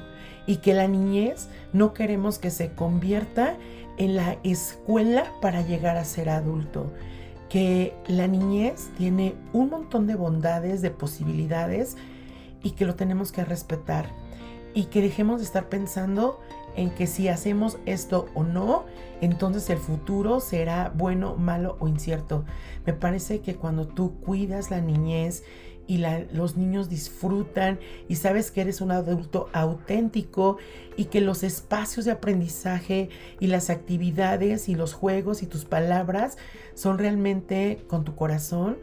y 0.51 0.57
que 0.57 0.73
la 0.73 0.85
niñez 0.85 1.47
no 1.71 1.93
queremos 1.93 2.37
que 2.37 2.51
se 2.51 2.73
convierta 2.73 3.55
en 3.97 4.17
la 4.17 4.35
escuela 4.43 5.31
para 5.41 5.61
llegar 5.61 5.95
a 5.95 6.03
ser 6.03 6.27
adulto. 6.29 6.91
Que 7.47 7.93
la 8.05 8.27
niñez 8.27 8.89
tiene 8.97 9.33
un 9.53 9.69
montón 9.69 10.07
de 10.07 10.15
bondades, 10.15 10.81
de 10.81 10.91
posibilidades 10.91 11.95
y 12.63 12.71
que 12.71 12.85
lo 12.85 12.95
tenemos 12.95 13.31
que 13.31 13.45
respetar. 13.45 14.11
Y 14.73 14.87
que 14.87 15.01
dejemos 15.01 15.39
de 15.39 15.45
estar 15.45 15.69
pensando 15.69 16.41
en 16.75 16.89
que 16.89 17.07
si 17.07 17.29
hacemos 17.29 17.77
esto 17.85 18.25
o 18.33 18.43
no, 18.43 18.83
entonces 19.21 19.69
el 19.69 19.77
futuro 19.77 20.41
será 20.41 20.91
bueno, 20.93 21.37
malo 21.37 21.77
o 21.79 21.87
incierto. 21.87 22.43
Me 22.85 22.91
parece 22.91 23.39
que 23.39 23.55
cuando 23.55 23.87
tú 23.87 24.19
cuidas 24.19 24.69
la 24.69 24.81
niñez 24.81 25.45
y 25.91 25.97
los 26.31 26.55
niños 26.55 26.87
disfrutan 26.87 27.77
y 28.07 28.15
sabes 28.15 28.49
que 28.49 28.61
eres 28.61 28.79
un 28.79 28.91
adulto 28.91 29.49
auténtico 29.51 30.55
y 30.95 31.05
que 31.05 31.19
los 31.19 31.43
espacios 31.43 32.05
de 32.05 32.11
aprendizaje 32.11 33.09
y 33.41 33.47
las 33.47 33.69
actividades 33.69 34.69
y 34.69 34.75
los 34.75 34.93
juegos 34.93 35.43
y 35.43 35.47
tus 35.47 35.65
palabras 35.65 36.37
son 36.75 36.97
realmente 36.97 37.83
con 37.89 38.05
tu 38.05 38.15
corazón 38.15 38.77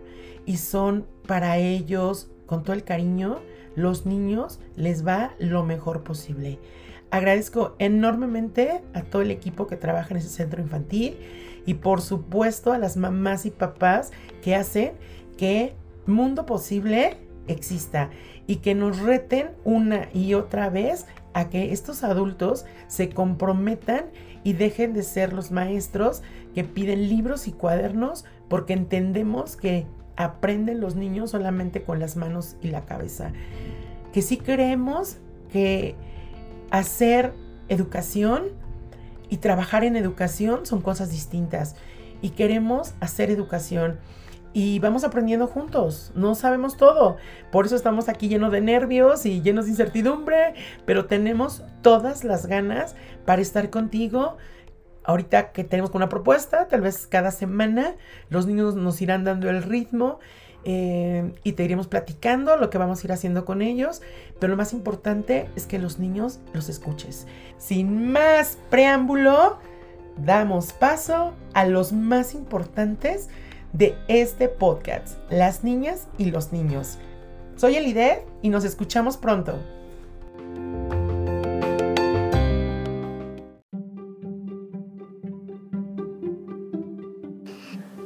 y 0.45 0.59
son 0.59 1.07
para 1.27 1.57
ellos 1.57 2.31
con 2.45 2.63
todo 2.63 2.75
el 2.75 2.85
cariño, 2.85 3.41
los 3.75 4.05
niños 4.05 4.61
les 4.77 5.07
va 5.07 5.35
lo 5.39 5.65
mejor 5.65 6.05
posible. 6.05 6.59
Agradezco 7.11 7.75
enormemente 7.79 8.83
a 8.93 9.01
todo 9.01 9.23
el 9.23 9.31
equipo 9.31 9.67
que 9.67 9.77
trabaja 9.77 10.11
en 10.11 10.19
ese 10.19 10.29
centro 10.29 10.61
infantil 10.61 11.17
y 11.65 11.73
por 11.73 12.03
supuesto 12.03 12.71
a 12.71 12.77
las 12.77 12.99
mamás 12.99 13.47
y 13.47 13.51
papás 13.51 14.11
que 14.43 14.55
hacen 14.55 14.93
que 15.39 15.75
Mundo 16.09 16.47
Posible 16.47 17.19
exista 17.47 18.11
y 18.47 18.57
que 18.57 18.75
nos 18.75 18.99
reten 18.99 19.51
una 19.65 20.09
y 20.13 20.35
otra 20.35 20.71
vez 20.71 21.07
a 21.35 21.49
que 21.49 21.73
estos 21.73 22.03
adultos 22.03 22.65
se 22.89 23.11
comprometan 23.11 24.07
y 24.45 24.55
dejen 24.55 24.93
de 24.93 25.03
ser 25.03 25.33
los 25.33 25.51
maestros 25.51 26.23
que 26.55 26.65
piden 26.65 27.09
libros 27.09 27.47
y 27.49 27.53
cuadernos 27.53 28.25
porque 28.49 28.73
entendemos 28.73 29.57
que 29.57 29.87
aprenden 30.17 30.81
los 30.81 30.97
niños 30.97 31.31
solamente 31.31 31.83
con 31.83 32.01
las 32.01 32.17
manos 32.17 32.57
y 32.61 32.69
la 32.69 32.85
cabeza. 32.85 33.33
Que 34.13 34.23
sí 34.23 34.37
creemos 34.37 35.19
que 35.53 35.95
hacer 36.71 37.35
educación 37.69 38.49
y 39.29 39.39
trabajar 39.39 39.85
en 39.85 39.97
educación 39.97 40.67
son 40.67 40.81
cosas 40.81 41.11
distintas 41.11 41.77
y 42.23 42.31
queremos 42.31 42.95
hacer 43.01 43.31
educación 43.31 43.99
y 44.53 44.79
vamos 44.79 45.05
aprendiendo 45.05 45.47
juntos, 45.47 46.13
no 46.15 46.35
sabemos 46.35 46.77
todo, 46.77 47.17
por 47.53 47.67
eso 47.67 47.77
estamos 47.77 48.09
aquí 48.09 48.29
llenos 48.29 48.51
de 48.53 48.61
nervios 48.61 49.27
y 49.27 49.43
llenos 49.43 49.67
de 49.67 49.73
incertidumbre, 49.73 50.55
pero 50.85 51.07
tenemos 51.07 51.63
todas 51.83 52.25
las 52.25 52.47
ganas 52.47 52.97
para 53.25 53.43
estar 53.43 53.71
contigo. 53.71 54.37
Ahorita 55.05 55.53
que 55.53 55.65
tenemos 55.65 55.91
una 55.95 56.09
propuesta, 56.09 56.69
tal 56.69 56.83
vez 56.83 57.07
cada 57.07 57.31
semana 57.31 57.95
los 58.29 58.47
niños 58.47 58.75
nos 58.75 59.01
irán 59.01 59.25
dando 59.25 59.49
el 59.49 59.63
ritmo 59.63 60.19
eh, 60.65 61.33
y 61.45 61.53
te 61.53 61.65
iremos 61.65 61.87
platicando 61.87 62.57
lo 62.57 62.69
que 62.69 62.79
vamos 62.79 63.03
a 63.03 63.07
ir 63.07 63.13
haciendo 63.13 63.45
con 63.45 63.63
ellos, 63.63 64.03
pero 64.39 64.51
lo 64.51 64.57
más 64.57 64.73
importante 64.73 65.49
es 65.57 65.67
que 65.67 65.79
los 65.79 65.99
niños 65.99 66.41
los 66.53 66.69
escuches. 66.69 67.27
Sin 67.57 68.13
más 68.13 68.59
preámbulo, 68.71 69.59
damos 70.19 70.73
paso 70.73 71.33
a 71.55 71.65
los 71.65 71.93
más 71.93 72.35
importantes 72.35 73.29
de 73.73 73.97
este 74.09 74.49
podcast, 74.49 75.19
las 75.31 75.65
niñas 75.65 76.09
y 76.19 76.27
los 76.27 76.53
niños. 76.53 76.99
Soy 77.57 77.77
Elide 77.77 78.25
y 78.43 78.49
nos 78.51 78.65
escuchamos 78.65 79.17
pronto. 79.17 79.59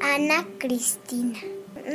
Ana 0.01 0.47
Cristina. 0.59 1.39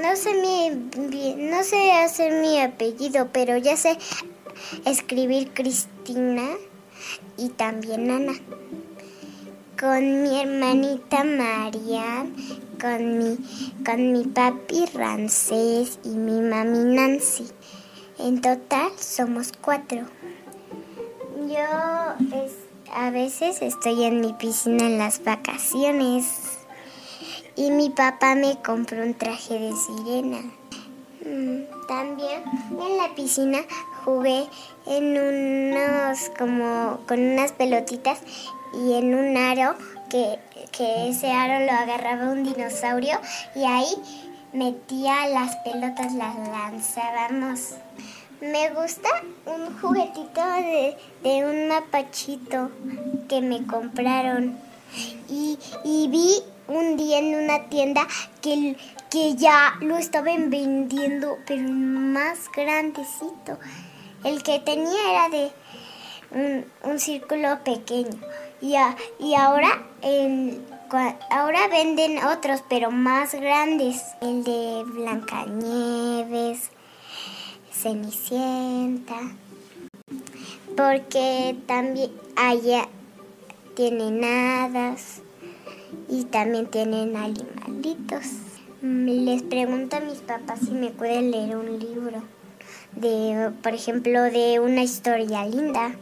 No 0.01 0.15
sé, 0.15 0.33
mi, 0.41 1.35
no 1.35 1.63
sé 1.63 1.91
hacer 1.93 2.41
mi 2.41 2.59
apellido, 2.59 3.29
pero 3.31 3.57
ya 3.57 3.77
sé 3.77 3.97
escribir 4.85 5.51
Cristina 5.53 6.49
y 7.37 7.49
también 7.49 8.11
Ana. 8.11 8.33
Con 9.79 10.23
mi 10.23 10.41
hermanita 10.41 11.23
María, 11.23 12.25
con 12.81 13.19
mi, 13.19 13.37
con 13.85 14.11
mi 14.11 14.23
papi 14.23 14.85
Rancés 14.91 15.99
y 16.03 16.09
mi 16.09 16.41
mami 16.41 16.95
Nancy. 16.95 17.47
En 18.17 18.41
total 18.41 18.89
somos 18.97 19.51
cuatro. 19.61 19.99
Yo 21.47 21.59
a 22.91 23.11
veces 23.11 23.61
estoy 23.61 24.05
en 24.05 24.19
mi 24.19 24.33
piscina 24.33 24.87
en 24.87 24.97
las 24.97 25.23
vacaciones 25.23 26.25
y 27.55 27.69
mi 27.69 27.91
papá 27.91 28.33
me 28.33 28.59
compró 28.63 29.03
un 29.03 29.13
traje 29.13 29.59
de 29.59 29.73
sirena. 29.75 30.39
Mm, 31.23 31.87
también 31.87 32.41
en 32.71 32.97
la 32.97 33.13
piscina 33.13 33.59
jugué 34.03 34.47
en 34.87 35.17
unos 35.17 36.31
como 36.35 36.99
con 37.07 37.19
unas 37.19 37.51
pelotitas 37.51 38.21
y 38.73 38.93
en 38.93 39.15
un 39.15 39.37
aro 39.37 39.75
que, 40.09 40.39
que 40.71 41.09
ese 41.09 41.31
aro 41.31 41.65
lo 41.65 41.71
agarraba 41.71 42.31
un 42.31 42.43
dinosaurio 42.43 43.19
y 43.55 43.63
ahí 43.63 43.93
metía 44.53 45.27
las 45.27 45.55
pelotas, 45.57 46.13
las 46.13 46.35
lanzábamos. 46.35 47.75
Me 48.39 48.69
gusta 48.69 49.09
un 49.45 49.79
juguetito 49.79 50.45
de, 50.45 50.95
de 51.23 51.45
un 51.45 51.67
mapachito 51.69 52.69
que 53.27 53.41
me 53.41 53.65
compraron. 53.65 54.57
Y, 55.27 55.57
y 55.83 56.07
vi 56.07 56.43
un 56.67 56.97
día 56.97 57.19
en 57.19 57.35
una 57.35 57.67
tienda 57.69 58.07
que, 58.41 58.77
que 59.09 59.35
ya 59.35 59.73
lo 59.81 59.97
estaban 59.97 60.49
vendiendo, 60.49 61.37
pero 61.47 61.63
más 61.63 62.51
grandecito. 62.55 63.57
El 64.23 64.43
que 64.43 64.59
tenía 64.59 65.11
era 65.11 65.29
de 65.29 65.51
un, 66.31 66.65
un 66.83 66.99
círculo 66.99 67.63
pequeño. 67.63 68.19
Y, 68.61 68.75
y 69.19 69.35
ahora, 69.35 69.83
ahora 71.29 71.67
venden 71.67 72.23
otros, 72.25 72.63
pero 72.67 72.91
más 72.91 73.33
grandes. 73.35 74.01
El 74.21 74.43
de 74.43 74.83
Blancanieves, 74.85 76.71
Cenicienta. 77.71 79.19
Porque 80.75 81.55
también 81.65 82.11
allá 82.35 82.87
tienen 83.75 84.23
hadas 84.23 85.21
y 86.09 86.25
también 86.25 86.67
tienen 86.67 87.15
animalitos. 87.15 88.25
Les 88.81 89.43
pregunto 89.43 89.97
a 89.97 89.99
mis 90.01 90.19
papás 90.19 90.59
si 90.59 90.71
me 90.71 90.89
pueden 90.89 91.31
leer 91.31 91.55
un 91.55 91.79
libro 91.79 92.21
de, 92.95 93.51
por 93.61 93.73
ejemplo, 93.73 94.21
de 94.23 94.59
una 94.59 94.83
historia 94.83 95.45
linda. 95.45 95.95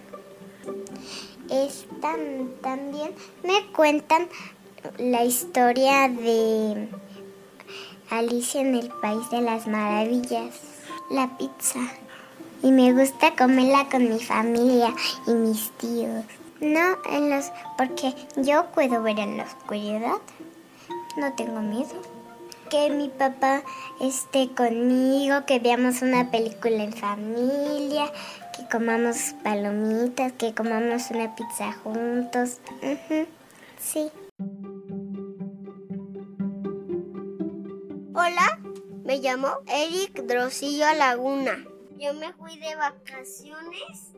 Están 1.49 2.53
también 2.61 3.13
me 3.43 3.67
cuentan 3.71 4.27
la 4.97 5.23
historia 5.23 6.09
de 6.09 6.89
Alicia 8.09 8.61
en 8.61 8.75
el 8.75 8.89
País 8.89 9.29
de 9.29 9.41
las 9.41 9.67
Maravillas, 9.67 10.55
la 11.11 11.37
pizza. 11.37 11.79
Y 12.63 12.71
me 12.71 12.93
gusta 12.93 13.35
comerla 13.35 13.87
con 13.91 14.09
mi 14.09 14.19
familia 14.19 14.93
y 15.27 15.31
mis 15.31 15.69
tíos. 15.71 16.25
No 16.59 16.97
en 17.11 17.29
los 17.29 17.51
porque 17.77 18.13
yo 18.37 18.65
puedo 18.73 19.03
ver 19.03 19.19
en 19.19 19.37
la 19.37 19.43
oscuridad. 19.43 20.17
No 21.17 21.33
tengo 21.33 21.61
miedo. 21.61 22.01
Que 22.71 22.89
mi 22.89 23.09
papá 23.09 23.61
esté 24.01 24.49
conmigo, 24.49 25.45
que 25.45 25.59
veamos 25.59 26.01
una 26.01 26.31
película 26.31 26.83
en 26.83 26.93
familia, 26.93 28.11
que 28.65 28.77
comamos 28.77 29.35
palomitas, 29.43 30.33
que 30.33 30.53
comamos 30.53 31.11
una 31.11 31.35
pizza 31.35 31.71
juntos. 31.71 32.59
Sí. 33.79 34.11
Hola, 38.13 38.59
me 39.03 39.19
llamo 39.19 39.49
Eric 39.67 40.23
Drosillo 40.23 40.85
Laguna. 40.97 41.63
Yo 41.97 42.13
me 42.13 42.33
fui 42.33 42.57
de 42.59 42.75
vacaciones, 42.75 44.13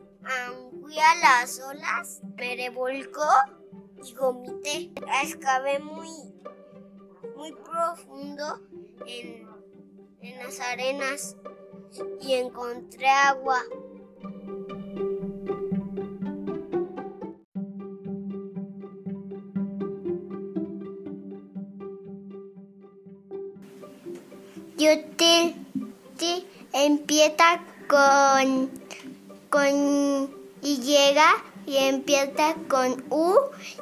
fui 0.80 0.98
a 0.98 1.14
las 1.16 1.60
olas, 1.60 2.20
me 2.36 2.56
revolcó 2.56 3.28
y 4.02 4.14
vomité. 4.14 4.90
Escavé 5.22 5.78
muy, 5.80 6.08
muy 7.36 7.52
profundo 7.52 8.60
en, 9.06 9.46
en 10.20 10.38
las 10.38 10.60
arenas 10.60 11.36
y 12.20 12.34
encontré 12.34 13.08
agua. 13.08 13.62
Te 24.78 26.46
empieza 26.72 27.60
con, 27.88 28.70
con 29.50 30.30
Y 30.62 31.06
y 31.66 31.76
empieza 31.76 32.54
con 32.68 33.04
U 33.10 33.34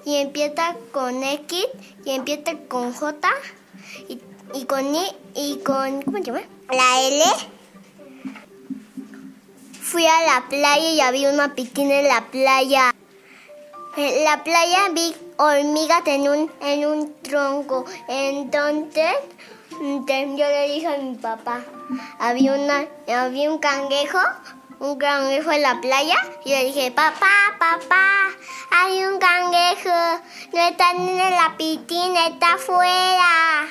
y 0.06 0.16
empieza 0.16 0.74
con 0.92 1.22
X 1.22 1.66
y 2.02 2.10
empieza 2.12 2.56
con 2.68 2.94
J 2.94 3.28
y, 4.08 4.20
y 4.54 4.64
con 4.64 4.94
I 4.94 5.06
y 5.34 5.58
con 5.58 6.00
¿cómo 6.00 6.16
se 6.16 6.24
llama? 6.24 6.40
La 6.70 7.02
L. 7.02 7.22
Fui 9.82 10.06
a 10.06 10.22
la 10.24 10.48
playa 10.48 10.88
y 10.92 11.00
había 11.00 11.30
una 11.30 11.54
piscina 11.54 12.00
en 12.00 12.08
la 12.08 12.24
playa. 12.30 12.94
En 13.98 14.24
la 14.24 14.42
playa 14.42 14.88
vi 14.94 15.14
hormigas 15.36 16.06
en 16.06 16.28
un, 16.28 16.50
en 16.62 16.86
un 16.86 17.14
tronco. 17.22 17.84
Entonces 18.08 19.14
yo 19.70 20.46
le 20.48 20.68
dije 20.72 20.86
a 20.86 20.98
mi 20.98 21.16
papá, 21.16 21.62
había, 22.18 22.54
una, 22.54 22.86
había 23.08 23.50
un 23.50 23.58
cangrejo, 23.58 24.18
un 24.78 24.98
cangrejo 24.98 25.52
en 25.52 25.62
la 25.62 25.80
playa, 25.80 26.16
y 26.44 26.50
le 26.50 26.64
dije, 26.66 26.90
papá, 26.92 27.56
papá, 27.58 28.28
hay 28.70 29.04
un 29.04 29.18
cangrejo, 29.18 30.22
no 30.52 30.68
está 30.68 30.90
en 30.92 31.30
la 31.30 31.54
piscina, 31.56 32.28
está 32.28 32.54
afuera. 32.54 33.66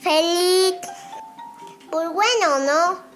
Feliz. 0.00 0.76
Pues 1.90 2.08
bueno, 2.10 2.58
¿no? 2.60 3.10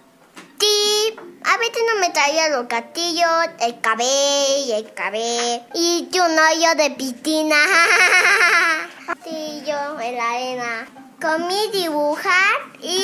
Sí, 0.58 1.16
a 1.44 1.56
veces 1.58 1.82
no 1.92 2.00
me 2.00 2.10
traía 2.10 2.48
los 2.48 2.66
castillos, 2.66 3.28
el 3.60 3.80
cabello, 3.80 4.76
el 4.76 4.92
cabello, 4.94 5.62
y 5.74 6.08
yo 6.10 6.26
no 6.28 6.42
yo 6.54 6.74
de 6.74 6.90
piscina. 6.90 7.56
sí, 9.24 9.62
yo 9.66 10.00
en 10.00 10.16
la 10.16 10.30
arena 10.30 11.03
comí 11.20 11.70
dibujar 11.72 12.60
y, 12.82 12.98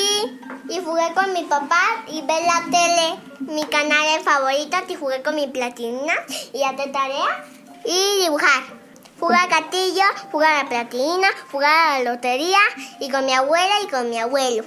y 0.68 0.80
jugué 0.84 1.12
con 1.14 1.32
mi 1.32 1.44
papá 1.44 2.04
y 2.08 2.22
ver 2.22 2.42
la 2.44 2.64
tele, 2.70 3.18
mi 3.40 3.64
canal 3.64 4.20
favorito, 4.22 4.76
y 4.88 4.94
jugué 4.94 5.22
con 5.22 5.34
mi 5.34 5.48
platina 5.48 6.12
y 6.52 6.62
hacer 6.62 6.92
tarea 6.92 7.44
y 7.84 8.22
dibujar. 8.22 8.80
Jugar 9.18 9.50
gatillo, 9.50 10.04
jugar 10.32 10.54
a 10.54 10.62
la 10.62 10.68
platina, 10.70 11.28
jugar 11.52 11.70
a 11.70 11.98
la 11.98 12.12
lotería 12.12 12.58
y 13.00 13.10
con 13.10 13.26
mi 13.26 13.34
abuela 13.34 13.74
y 13.84 13.88
con 13.88 14.08
mi 14.08 14.18
abuelo. 14.18 14.64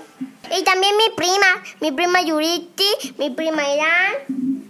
Y 0.55 0.63
también 0.63 0.95
mi 0.95 1.09
prima, 1.15 1.63
mi 1.81 1.91
prima 1.91 2.21
Yuriti, 2.21 3.15
mi 3.17 3.31
prima 3.31 3.63
Irán, 3.67 4.69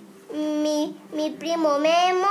mi, 0.64 0.98
mi 1.12 1.32
primo 1.32 1.80
Memo 1.80 2.30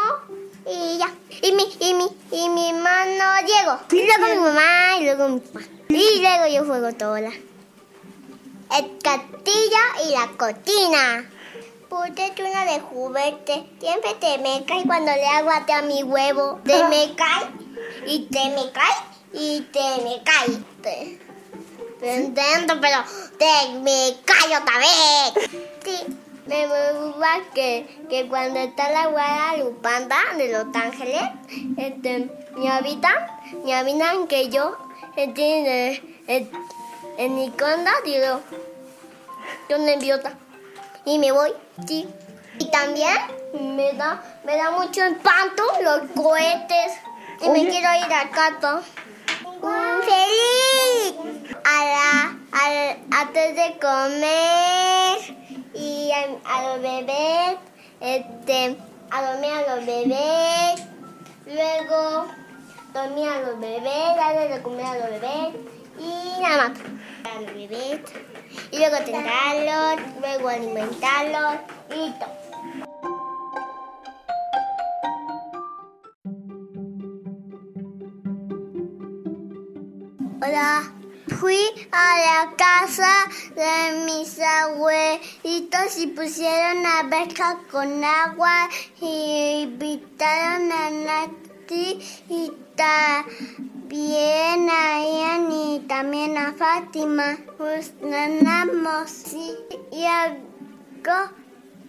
y 0.67 0.99
ya. 0.99 1.11
Y 1.43 1.53
mi, 1.53 1.65
y 1.81 1.95
mi, 1.95 2.09
y 2.31 2.49
mi 2.49 2.71
hermano 2.71 3.25
Diego. 3.45 3.79
Y 3.91 4.07
luego 4.07 4.35
mi 4.35 4.41
mamá 4.41 4.97
y 4.99 5.05
luego 5.05 5.29
mi 5.29 5.41
papá. 5.41 5.61
Y 5.95 6.21
luego 6.21 6.47
yo 6.47 6.65
juego 6.65 6.93
toda. 6.95 7.19
El 7.21 8.99
castillo 9.03 9.83
y 10.07 10.11
la 10.13 10.29
cortina. 10.39 11.31
Puse 11.89 12.33
una 12.39 12.65
de 12.65 12.81
juguete. 12.81 13.67
Siempre 13.79 14.15
te 14.15 14.39
me 14.39 14.65
cae 14.65 14.85
cuando 14.87 15.13
le 15.13 15.27
hago 15.27 15.51
a 15.51 15.83
mi 15.83 16.03
huevo. 16.03 16.61
Te 16.65 16.85
me 16.85 17.15
cae 17.17 17.47
y 18.07 18.27
te 18.27 18.45
me 18.51 18.71
cae 18.73 18.95
y 19.35 19.61
te 19.73 19.81
me 20.03 20.23
cae. 20.25 20.59
Te, 20.83 21.19
te 22.01 22.17
intento, 22.17 22.81
pero 22.81 23.05
te 23.39 23.79
me 23.81 24.17
cae 24.25 24.57
otra 24.57 24.79
vez. 24.79 25.51
Sí. 25.85 26.19
Me 26.47 26.67
gusta 26.67 27.41
que, 27.55 27.87
que 28.11 28.27
cuando 28.27 28.59
está 28.59 28.91
la 28.91 29.07
Guadalupanda 29.07 30.19
de 30.37 30.51
Los 30.51 30.67
Ángeles, 30.75 31.23
este, 31.77 32.31
me 32.57 32.69
habitan, 32.69 33.15
me 33.65 33.75
habitan 33.75 34.27
que 34.27 34.49
yo 34.49 34.77
tiene 35.35 36.03
en 37.19 37.35
mi 37.35 37.51
conda, 37.51 37.93
digo, 38.05 38.41
yo 39.69 39.79
nerviosa 39.79 40.33
y 41.05 41.19
me 41.19 41.33
voy, 41.33 41.53
sí. 41.87 42.09
Y 42.59 42.71
también 42.71 43.17
me 43.77 43.93
da, 43.95 44.23
me 44.45 44.57
da 44.57 44.71
mucho 44.71 45.03
espanto 45.05 45.63
los 45.83 46.01
cohetes 46.15 46.93
y 47.41 47.49
me 47.49 47.69
quiero 47.69 47.89
ir 48.07 48.13
a 48.13 48.31
casa. 48.31 48.83
¡Feliz! 50.05 51.15
A 51.65 51.85
la, 51.85 52.37
a, 52.53 53.21
antes 53.21 53.57
de 53.57 53.79
comer 53.81 55.19
y 55.75 56.11
a, 56.13 56.63
los 56.63 56.83
bebés, 56.83 57.59
este, 58.01 58.77
a 59.11 59.23
dormir 59.23 59.51
a 59.53 59.77
los 59.77 59.87
bebés, 59.87 60.83
luego 61.47 62.27
dormir 62.93 63.29
a 63.29 63.41
los 63.41 63.61
bebés, 63.61 64.17
darle 64.17 64.49
de 64.49 64.63
comer 64.63 64.87
a 64.87 64.95
los 64.95 65.11
bebés 65.11 65.55
y 65.99 66.41
nada 66.41 66.69
más. 66.69 66.79
A 67.33 67.41
los 67.41 67.55
bebés. 67.55 68.01
Y 68.71 68.79
luego 68.79 68.97
tentarlos, 69.05 70.01
luego 70.21 70.49
alimentarlos 70.49 71.55
y 71.91 72.11
todo. 72.19 72.43
sola. 80.53 80.93
Fui 81.39 81.59
a 81.93 82.19
la 82.27 82.57
casa 82.57 83.13
de 83.55 84.05
mis 84.05 84.39
abuelitos 84.39 85.99
y 85.99 86.09
pusieron 86.09 86.85
alberca 86.85 87.59
con 87.71 88.05
agua 88.05 88.69
y 89.01 89.63
invitaron 89.63 90.71
a 90.73 91.29
Y 91.71 92.53
también 92.77 94.69
a 94.71 95.01
Ian 95.01 95.53
y 95.53 95.81
también 95.89 96.37
a 96.37 96.53
Fátima. 96.53 97.39
Pues 97.57 97.95
ganamos 98.01 99.33
y 99.91 100.05
algo 100.05 101.31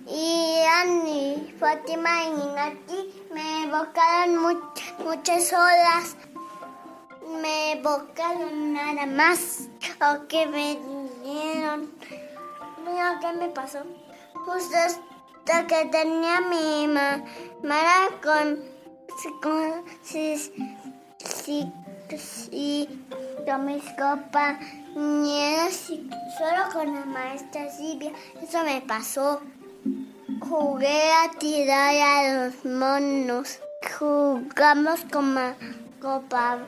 Ian 0.08 1.08
y 1.08 1.54
Fátima 1.60 2.24
y 2.26 2.32
Nati 2.56 3.26
me 3.34 3.64
evocaron 3.64 4.62
muchas 5.00 5.54
olas 5.54 6.16
me 7.42 7.74
evocaron 7.74 8.74
nada 8.74 9.06
más 9.06 9.70
o 10.02 10.28
que 10.28 10.46
me 10.46 10.78
dieron. 11.24 11.92
Mira 12.86 13.20
qué 13.22 13.34
me 13.34 13.50
pasó. 13.50 13.80
Justo 14.46 14.76
hasta 14.78 15.68
que 15.68 15.86
tenía 15.86 16.42
mi 16.42 16.88
mamá 16.88 18.10
con 18.22 18.73
si, 19.22 19.30
con 23.46 23.66
mis 23.66 23.84
compañeros 23.98 25.90
y 25.90 26.10
solo 26.38 26.70
con 26.72 26.94
la 26.94 27.04
maestra 27.06 27.70
Silvia. 27.70 28.14
Eso 28.42 28.64
me 28.64 28.80
pasó. 28.82 29.42
Jugué 30.40 31.12
a 31.12 31.30
tirar 31.40 31.96
a 31.96 32.46
los 32.46 32.64
monos. 32.66 33.60
Jugamos 34.00 35.02
con 35.12 35.36
copa 36.02 36.60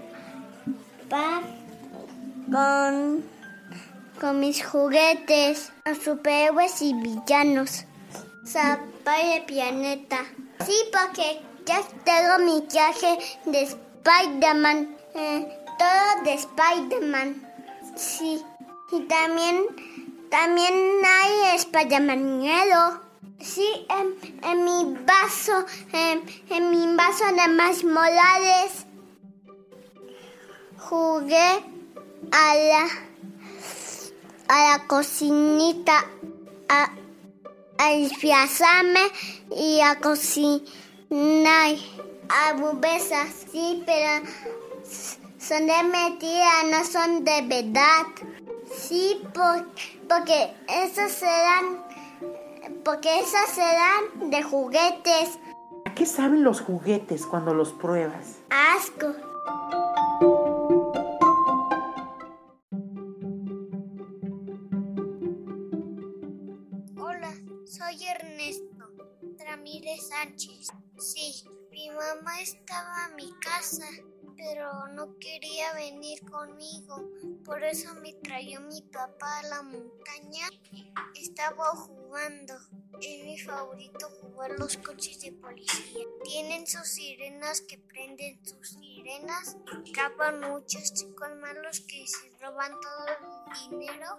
con, 2.51 3.23
con 4.19 4.39
mis 4.39 4.65
juguetes, 4.65 5.71
a 5.85 5.95
superhéroes 5.95 6.81
y 6.81 6.93
villanos. 6.93 7.85
Zapa 8.45 9.17
de 9.17 9.43
planeta. 9.45 10.19
Sí, 10.65 10.73
porque 10.91 11.41
ya 11.65 11.81
tengo 12.03 12.39
mi 12.45 12.61
traje 12.67 13.17
de 13.45 13.63
Spider-Man. 13.63 14.97
Eh, 15.15 15.65
todo 15.77 16.23
de 16.23 16.33
Spider-Man. 16.33 17.53
Sí. 17.95 18.43
Y 18.91 18.99
también, 19.01 19.65
también 20.29 20.73
hay 21.03 21.55
Spider-Man 21.55 22.43
Sí, 23.41 23.67
en, 23.89 24.63
mi 24.63 24.97
vaso, 25.05 25.65
en, 25.91 26.71
mi 26.71 26.95
vaso 26.95 27.25
de 27.25 27.47
más 27.49 27.83
molares 27.83 28.85
jugué 30.77 31.63
a 32.31 32.55
la, 32.55 32.87
a 34.47 34.71
la 34.71 34.87
cocinita, 34.87 36.05
a, 36.69 36.91
a 37.77 37.93
y 39.51 39.81
a 39.81 39.99
cocinar 39.99 40.61
a 41.11 42.53
bubesas, 42.53 43.45
sí, 43.51 43.83
pero 43.85 44.25
son 45.37 45.67
de 45.67 45.83
mentira, 45.83 46.63
no 46.71 46.83
son 46.83 47.23
de 47.23 47.41
verdad. 47.43 48.05
Sí, 48.71 49.21
porque 49.33 50.53
esas 50.67 51.11
serán, 51.11 51.83
porque 52.83 53.19
esas 53.19 53.49
serán 53.49 54.29
de 54.29 54.43
juguetes. 54.43 55.39
¿A 55.85 55.93
qué 55.93 56.05
saben 56.05 56.43
los 56.43 56.61
juguetes 56.61 57.25
cuando 57.25 57.53
los 57.53 57.71
pruebas? 57.73 58.37
Asco. 58.49 59.13
Sánchez. 69.97 70.84
Sí, 70.97 71.43
mi 71.71 71.89
mamá 71.89 72.39
estaba 72.39 73.07
en 73.09 73.15
mi 73.15 73.33
casa, 73.39 73.85
pero 74.37 74.87
no 74.87 75.17
quería 75.19 75.73
venir 75.73 76.23
conmigo. 76.29 77.09
Por 77.43 77.63
eso 77.63 77.93
me 77.95 78.13
trajo 78.13 78.61
mi 78.61 78.81
papá 78.81 79.39
a 79.39 79.43
la 79.43 79.61
montaña. 79.61 80.49
Estaba 81.13 81.71
jugando. 81.75 82.53
Es 83.01 83.25
mi 83.25 83.37
favorito 83.37 84.09
jugar 84.21 84.51
los 84.57 84.77
coches 84.77 85.19
de 85.19 85.33
policía. 85.33 86.05
Tienen 86.23 86.65
sus 86.65 86.87
sirenas 86.87 87.59
que 87.59 87.77
prenden 87.77 88.39
sus 88.45 88.69
sirenas. 88.69 89.57
Atrapan 89.67 90.39
muchos 90.39 90.93
chicos 90.93 91.29
malos 91.41 91.81
que 91.81 92.07
se 92.07 92.29
roban 92.39 92.71
todo 92.71 93.05
el 93.07 93.79
dinero 93.79 94.17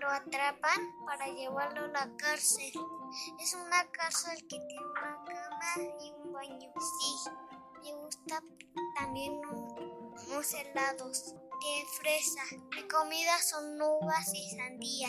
lo 0.00 0.08
atrapan 0.08 0.80
para 1.04 1.26
llevarlo 1.26 1.84
a 1.84 1.88
la 1.88 2.16
cárcel. 2.16 2.72
Es 3.38 3.54
una 3.54 3.84
cárcel 3.90 4.38
que 4.48 4.58
tiene 4.58 4.89
y 6.00 6.12
un 6.12 6.32
baño. 6.32 6.72
Sí, 6.78 7.30
me 7.82 7.94
gusta 7.94 8.42
también 8.96 9.40
unos 9.44 10.54
helados 10.54 11.34
de 11.34 11.84
fresa. 11.98 12.42
Mi 12.74 12.86
comida 12.88 13.38
son 13.42 13.80
uvas 13.80 14.32
y 14.34 14.50
sandía. 14.56 15.08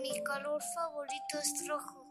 Mi 0.00 0.22
color 0.24 0.62
favorito 0.74 1.38
es 1.40 1.68
rojo. 1.68 2.06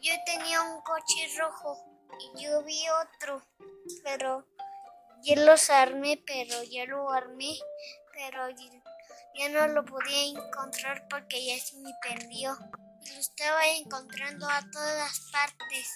Yo 0.00 0.12
tenía 0.26 0.62
un 0.62 0.80
coche 0.82 1.28
rojo 1.38 1.76
y 2.20 2.44
yo 2.44 2.62
vi 2.62 2.84
otro, 2.88 3.42
pero 4.04 4.46
yo 5.22 5.34
los 5.36 5.70
armé, 5.70 6.22
pero 6.24 6.62
ya 6.62 6.84
lo 6.86 7.10
armé, 7.10 7.58
pero 8.12 8.48
ya 9.34 9.48
no 9.48 9.66
lo 9.68 9.84
podía 9.84 10.40
encontrar 10.40 11.06
porque 11.08 11.44
ya 11.44 11.58
se 11.58 11.76
me 11.78 11.90
perdió. 12.00 12.56
Lo 12.56 13.20
estaba 13.20 13.66
encontrando 13.66 14.48
a 14.48 14.60
todas 14.70 15.20
partes 15.32 15.88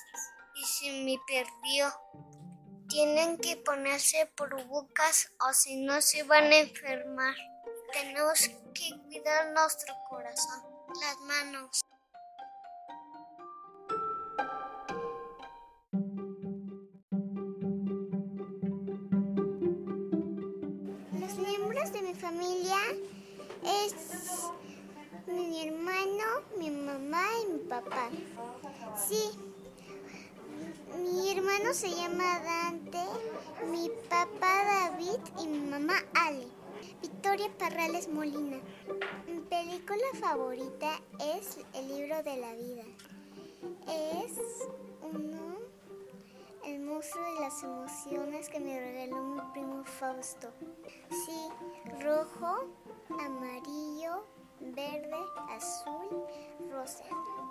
y 0.55 0.65
se 0.65 1.05
me 1.05 1.19
perdió. 1.27 1.93
Tienen 2.89 3.39
que 3.39 3.57
ponerse 3.57 4.31
por 4.37 4.63
bocas 4.67 5.33
o 5.49 5.53
si 5.53 5.77
no 5.85 6.01
se 6.03 6.23
van 6.25 6.45
a 6.45 6.59
enfermar. 6.59 7.35
Tenemos 7.93 8.49
que 8.75 8.91
cuidar 9.07 9.53
nuestro 9.53 9.95
corazón, 10.09 10.63
las 11.01 11.19
manos. 11.21 11.81
Los 21.19 21.35
miembros 21.39 21.93
de 21.93 22.03
mi 22.03 22.15
familia 22.15 22.77
es 23.63 23.95
mi 25.27 25.69
hermano, 25.69 26.25
mi 26.59 26.71
mamá 26.71 27.25
y 27.43 27.53
mi 27.53 27.59
papá. 27.61 28.11
Sí, 29.09 29.31
mi 30.99 31.31
hermano 31.31 31.73
se 31.73 31.91
llama 31.91 32.41
Dante, 32.41 33.05
mi 33.71 33.91
papá 34.09 34.65
David 34.65 35.21
y 35.41 35.47
mi 35.47 35.61
mamá 35.71 35.95
Ale. 36.15 36.47
Victoria 37.01 37.49
Parrales 37.59 38.09
Molina. 38.09 38.59
Mi 39.27 39.41
película 39.41 40.05
favorita 40.21 41.01
es 41.21 41.59
El 41.75 41.89
libro 41.89 42.23
de 42.23 42.37
la 42.37 42.55
vida. 42.55 42.83
Es 43.89 44.69
uno, 45.03 45.57
el 46.65 46.81
monstruo 46.81 47.25
de 47.35 47.41
las 47.41 47.63
emociones 47.63 48.49
que 48.49 48.61
me 48.61 48.79
regaló 48.79 49.23
mi 49.23 49.41
primo 49.53 49.85
Fausto. 49.85 50.51
Sí, 51.11 51.49
rojo, 52.01 52.67
amarillo, 53.09 54.25
verde, 54.61 55.17
azul, 55.51 56.25
rosa. 56.71 57.05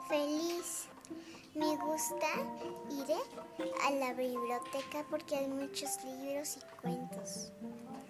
Feliz. 0.08 0.88
Me 1.54 1.76
gusta 1.78 2.28
ir 2.90 3.06
a 3.86 3.92
la 3.92 4.14
biblioteca 4.14 5.06
porque 5.10 5.36
hay 5.36 5.48
muchos 5.48 6.02
libros 6.04 6.58
y 6.58 6.82
cuentos. 6.82 7.52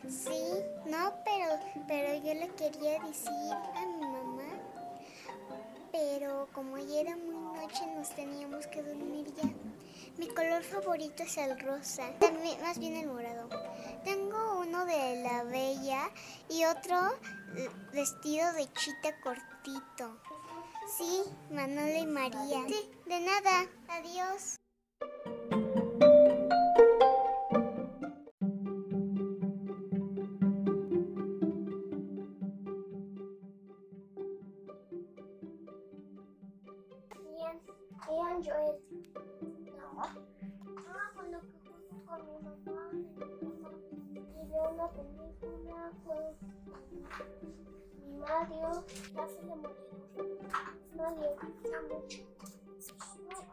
Sí, 0.07 0.63
no, 0.85 1.13
pero, 1.25 1.59
pero 1.87 2.13
yo 2.23 2.33
le 2.35 2.47
quería 2.49 2.99
decir 3.03 3.53
a 3.75 3.85
mi 3.85 4.05
mamá, 4.05 4.59
pero 5.91 6.49
como 6.53 6.77
ya 6.77 6.99
era 6.99 7.17
muy 7.17 7.41
noche 7.59 7.85
nos 7.95 8.09
teníamos 8.09 8.67
que 8.67 8.83
dormir 8.83 9.33
ya. 9.35 9.49
Mi 10.17 10.27
color 10.27 10.63
favorito 10.63 11.23
es 11.23 11.37
el 11.37 11.59
rosa, 11.59 12.11
también, 12.19 12.61
más 12.61 12.77
bien 12.77 12.95
el 12.95 13.07
morado. 13.07 13.49
Tengo 14.03 14.59
uno 14.59 14.85
de 14.85 15.21
la 15.23 15.43
bella 15.43 16.09
y 16.49 16.65
otro 16.65 16.97
vestido 17.93 18.51
de 18.53 18.71
chita 18.73 19.19
cortito. 19.21 20.17
Sí, 20.97 21.23
Manola 21.49 21.99
y 21.99 22.05
María. 22.05 22.65
Sí, 22.67 22.89
de 23.05 23.19
nada. 23.21 23.65
Adiós. 23.87 24.60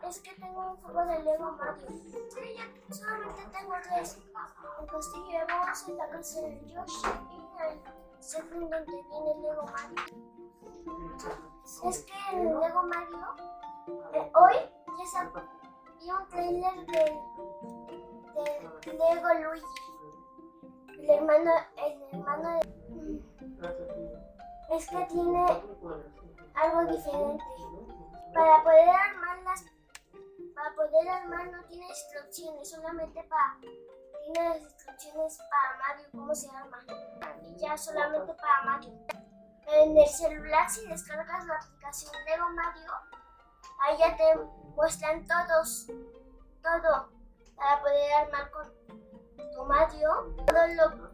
Es 0.09 0.21
que 0.21 0.35
tengo 0.37 0.71
un 0.71 0.77
juego 0.77 1.05
de 1.05 1.23
Lego 1.23 1.53
Mario. 1.53 1.87
Solamente 2.91 3.43
tengo 3.53 3.75
tres. 3.83 4.19
El 4.81 4.87
castillo 4.87 5.39
de 5.39 5.45
Bowser, 5.45 5.95
la 5.97 6.09
casa 6.09 6.41
de 6.41 6.67
Yoshi 6.67 7.09
y 7.31 7.63
el 7.63 7.81
segundo 8.21 8.77
donde 8.77 9.03
viene 9.03 9.35
Lego 9.43 9.65
Mario. 9.65 10.03
Es 11.85 11.97
que 12.05 12.13
el 12.33 12.59
Lego 12.59 12.83
Mario, 12.85 13.27
eh, 14.15 14.33
hoy 14.35 14.57
ya 14.99 15.07
salió 15.07 16.19
un 16.19 16.29
trailer 16.29 16.87
de, 16.87 17.03
de 18.85 18.93
Lego 18.93 19.29
Luigi. 19.43 19.67
El 21.01 21.11
hermano, 21.11 21.53
el 21.77 21.93
hermano 22.13 22.49
de... 22.51 22.61
Es 24.71 24.89
que 24.89 25.07
tiene 25.07 25.45
algo 26.55 26.93
diferente. 26.93 27.45
Para 28.35 28.63
poder 28.63 28.89
armar 28.89 29.29
para 30.55 30.75
poder 30.75 31.09
armar 31.09 31.47
no 31.53 31.65
tiene 31.67 31.87
instrucciones, 31.87 32.71
solamente 32.71 33.23
para 33.25 33.59
tiene 33.61 34.59
instrucciones 34.59 35.39
para 35.51 35.79
Mario 35.79 36.09
cómo 36.13 36.35
se 36.35 36.49
arma. 36.51 36.79
Y 37.43 37.57
ya 37.57 37.79
solamente 37.79 38.35
para 38.35 38.63
Mario. 38.65 38.93
En 39.69 39.97
el 39.97 40.09
celular 40.09 40.69
si 40.69 40.87
descargas 40.87 41.47
la 41.47 41.55
aplicación 41.57 42.13
Lego 42.27 42.49
Mario, 42.51 42.93
ahí 43.81 43.99
ya 43.99 44.17
te 44.17 44.37
muestran 44.75 45.27
todos, 45.27 45.87
todo, 46.63 47.11
para 47.55 47.81
poder 47.81 48.13
armar 48.15 48.51
con 48.51 48.73
tu 49.53 49.65
Mario 49.65 50.35
todo 50.47 50.67
lo 50.75 51.13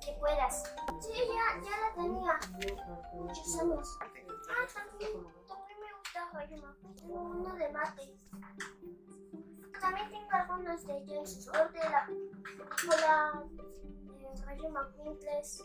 que 0.00 0.12
puedas. 0.20 0.62
Sí, 1.00 1.12
ya, 1.12 1.60
ya 1.62 1.76
la 1.80 1.94
tenía. 1.94 2.38
Muchos 3.12 3.60
años. 3.60 3.98
Ah, 4.50 4.66
también, 4.74 5.12
también 5.46 5.80
me 5.80 5.92
gusta 5.92 6.07
Rayuma. 6.07 6.07
Tengo 6.96 7.22
uno 7.22 7.54
de 7.54 7.68
mate. 7.70 8.18
También 9.80 10.10
tengo 10.10 10.28
algunos 10.32 10.84
de 10.84 11.04
James 11.06 11.46
Bond 11.46 11.70
de 11.72 11.78
la 11.78 12.06
película 12.06 13.44
de 14.18 14.42
Rayo 14.44 14.68
McQueen 14.68 15.18
3. 15.20 15.64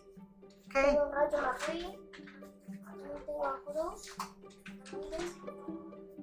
Tengo 0.72 1.12
Rayo 1.12 1.38
McQueen. 1.42 2.86
También 2.86 3.26
tengo 3.26 3.46
a 3.46 3.62
Cruz. 3.64 4.16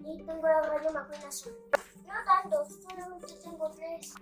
Y 0.04 0.22
tengo 0.22 0.46
a 0.46 0.62
Rayo 0.62 0.90
McQueen 0.92 1.24
azul. 1.24 1.52
No 2.06 2.14
tantos, 2.24 2.80
solamente 2.82 3.34
tengo 3.42 3.70
tres. 3.70 4.14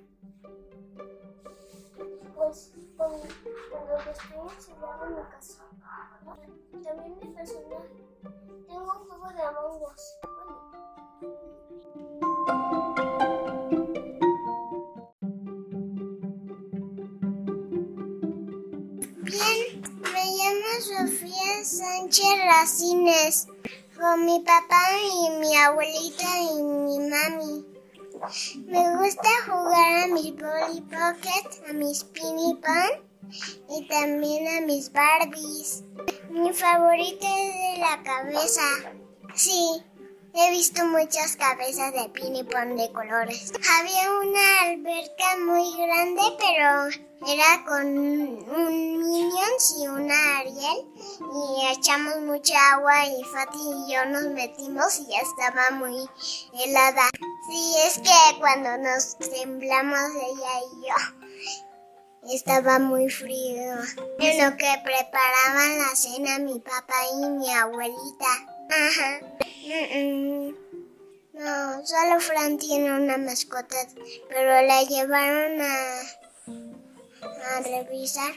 Pues 2.38 2.72
con, 2.96 3.10
con 3.10 3.88
lo 3.88 4.04
que 4.04 4.10
estoy 4.10 4.38
enseñando 4.54 5.06
en 5.06 5.14
mi 5.16 5.22
casa. 5.28 5.64
También 6.84 7.18
mi 7.20 7.34
personaje. 7.34 8.06
Tengo 8.68 8.92
un 8.92 9.08
juego 9.08 9.28
de 9.34 9.42
Among. 9.42 9.82
Bien, 19.24 19.82
me 20.00 20.24
llamo 20.36 20.70
Sofía 20.80 21.64
Sánchez 21.64 22.38
Racines, 22.46 23.48
con 23.98 24.24
mi 24.24 24.38
papá 24.44 24.86
y 25.12 25.30
mi 25.40 25.56
abuelita 25.56 26.40
y 26.40 26.62
mi 26.62 26.98
mami. 27.00 27.77
Me 28.66 28.96
gusta 28.96 29.28
jugar 29.46 30.02
a 30.02 30.06
mis 30.08 30.32
Polly 30.32 30.80
Pocket, 30.82 31.68
a 31.68 31.72
mis 31.72 32.04
Pinny 32.04 32.54
Pan 32.60 32.90
y 33.70 33.86
también 33.88 34.56
a 34.56 34.66
mis 34.66 34.92
Barbies. 34.92 35.84
Mi 36.30 36.52
favorita 36.52 37.26
es 37.26 37.54
de 37.54 37.80
la 37.80 38.02
cabeza. 38.02 38.62
Sí, 39.34 39.82
he 40.34 40.50
visto 40.50 40.84
muchas 40.86 41.36
cabezas 41.36 41.92
de 41.92 42.08
Pinny 42.10 42.44
Pan 42.44 42.76
de 42.76 42.90
colores. 42.92 43.52
Había 43.78 44.10
una 44.12 44.60
alberca 44.62 45.36
muy 45.46 45.76
grande, 45.76 46.22
pero 46.38 47.06
era 47.26 47.64
con 47.66 47.86
un 47.86 48.98
Minions 48.98 49.76
y 49.80 49.88
una 49.88 50.38
Ariel. 50.38 50.86
Y 51.20 51.78
echamos 51.78 52.20
mucha 52.20 52.54
agua 52.72 53.06
y 53.06 53.24
Fati 53.24 53.58
y 53.58 53.92
yo 53.92 54.04
nos 54.06 54.24
metimos 54.32 55.00
y 55.00 55.06
ya 55.10 55.20
estaba 55.20 55.70
muy 55.72 56.08
helada. 56.52 57.08
Sí, 57.48 57.74
es 57.86 57.98
que 57.98 58.38
cuando 58.40 58.76
nos 58.76 59.16
temblamos 59.16 59.98
ella 60.14 60.60
y 60.60 60.86
yo, 60.86 62.34
estaba 62.34 62.78
muy 62.78 63.08
frío. 63.08 63.72
En 64.18 64.44
lo 64.44 64.56
que 64.58 64.70
preparaban 64.84 65.78
la 65.78 65.96
cena 65.96 66.38
mi 66.40 66.60
papá 66.60 66.94
y 67.10 67.26
mi 67.30 67.50
abuelita. 67.54 68.26
Ajá. 68.70 69.20
No, 71.32 71.86
solo 71.86 72.20
Fran 72.20 72.58
tiene 72.58 72.92
una 72.92 73.16
mascota, 73.16 73.76
pero 74.28 74.60
la 74.66 74.82
llevaron 74.82 75.62
a, 75.62 76.00
a 77.56 77.60
revisar. 77.60 78.32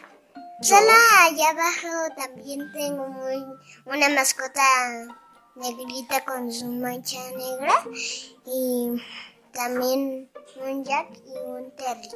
Solo 0.62 0.92
allá 1.24 1.50
abajo 1.50 2.16
también 2.16 2.72
tengo 2.72 3.08
muy, 3.08 3.44
una 3.86 4.08
mascota 4.10 4.62
negrita 5.56 6.24
con 6.26 6.52
su 6.52 6.66
mancha 6.68 7.20
negra 7.32 7.74
y 8.46 9.02
también 9.52 10.30
un 10.64 10.84
Jack 10.84 11.10
y 11.26 11.38
un 11.50 11.72
Terry. 11.76 12.10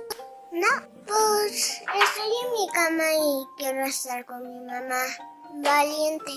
No, 0.52 0.68
pues 1.06 1.82
estoy 1.82 2.32
en 2.44 2.52
mi 2.54 2.68
cama 2.74 3.04
y 3.14 3.46
quiero 3.58 3.86
estar 3.86 4.26
con 4.26 4.42
mi 4.42 4.60
mamá. 4.66 5.04
Valiente, 5.56 6.32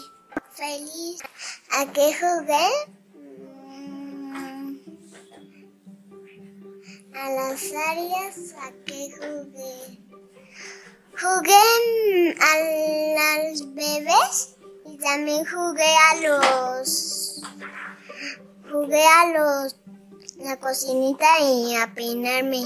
feliz. 0.50 1.20
¿A 1.70 1.86
qué 1.92 2.14
jugué? 2.14 2.68
Mm, 3.14 4.78
A 7.14 7.30
las 7.30 7.72
áreas, 7.72 8.54
¿a 8.60 8.72
qué 8.86 9.10
jugué? 9.12 9.98
Jugué 11.20 12.34
a 12.40 13.50
los 13.50 13.74
bebés 13.74 14.57
también 15.00 15.44
jugué 15.44 15.96
a 16.10 16.16
los 16.20 17.40
jugué 18.70 19.02
a 19.02 19.32
los 19.32 19.76
la 20.38 20.56
cocinita 20.58 21.26
y 21.40 21.74
a 21.74 21.92
peinarme 21.94 22.62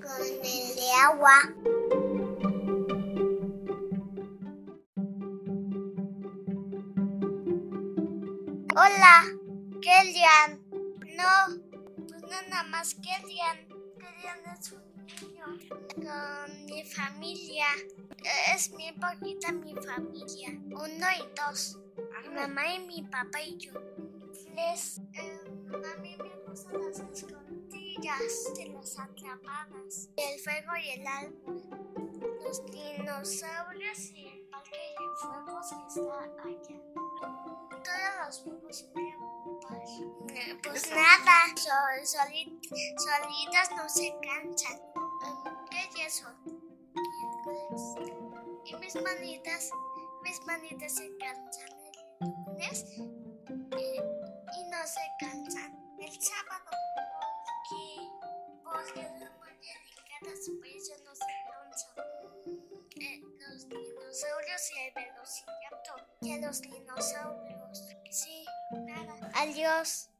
con 0.00 0.26
el 0.26 0.76
de 0.76 0.90
agua. 1.02 1.32
Hola, 8.76 9.24
Kelian. 9.80 10.60
No, 11.16 11.62
pues 12.08 12.22
no 12.22 12.48
nada 12.48 12.64
más 12.64 12.94
Kelian. 12.94 13.68
Kelian 13.98 14.58
es 14.58 14.72
un 14.72 15.06
niño 15.06 15.46
con 15.96 16.66
mi 16.66 16.84
familia. 16.84 17.66
Es 18.54 18.70
mi 18.72 18.92
poquita 18.92 19.52
mi 19.52 19.74
familia. 19.74 20.48
Uno 20.66 21.06
y 21.18 21.28
dos. 21.36 21.78
Mamá 22.34 22.66
y 22.74 22.80
mi 22.86 23.02
papá 23.02 23.40
y 23.42 23.56
yo. 23.58 23.72
Les, 24.54 24.98
eh, 25.14 25.40
a 25.46 26.00
mí 26.00 26.16
me 26.16 26.36
gustan 26.46 26.80
las 26.80 26.98
escondidas 27.00 28.54
de 28.56 28.66
las 28.68 28.98
atrapadas. 28.98 30.08
El 30.16 30.40
fuego 30.40 30.72
y 30.82 30.90
el 31.00 31.06
árbol. 31.06 31.62
Los 32.44 32.64
dinosaurios 32.66 34.10
y 34.14 34.26
el 34.28 34.40
parque 34.48 34.76
de 34.76 35.06
fuegos 35.20 35.68
que 35.70 36.00
está 36.00 36.22
allá. 36.44 36.80
Todos 37.84 38.46
los 38.46 38.80
y 38.80 38.84
preguntas. 38.92 39.90
Pues 40.62 40.90
nada, 40.90 41.54
sol, 41.56 42.06
soli- 42.06 42.60
solitas 42.96 43.70
no 43.76 43.88
se 43.88 44.14
cansan. 44.22 44.80
¿Qué 45.70 45.94
día 45.94 46.10
son? 46.10 46.34
Y 47.74 48.74
mis 48.76 48.94
manitas, 49.02 49.70
mis 50.22 50.40
manitas 50.46 50.94
se 50.94 51.10
cansan 51.18 51.70
el 52.20 52.28
lunes 52.28 52.84
y, 52.88 53.00
y 53.00 54.64
no 54.70 54.86
se 54.86 55.00
cansan 55.18 55.96
el 55.98 56.12
sábado. 56.22 56.70
Porque, 57.68 57.98
porque 58.62 59.02
son 59.02 59.38
muy 59.38 59.56
delicadas, 59.58 60.48
por 60.56 60.66
eso 60.68 60.94
no 61.04 61.14
se 61.16 61.32
cansan. 61.50 62.04
Eh, 63.00 63.22
los 63.40 63.68
dinosaurios 63.68 64.70
y 64.70 64.78
el 64.78 64.94
velociraptor. 64.94 66.06
Y 66.20 66.32
a 66.32 66.46
los 66.46 66.60
dinosaurios. 66.60 67.88
Sí, 68.08 68.46
nada. 68.70 69.32
Adiós. 69.34 70.10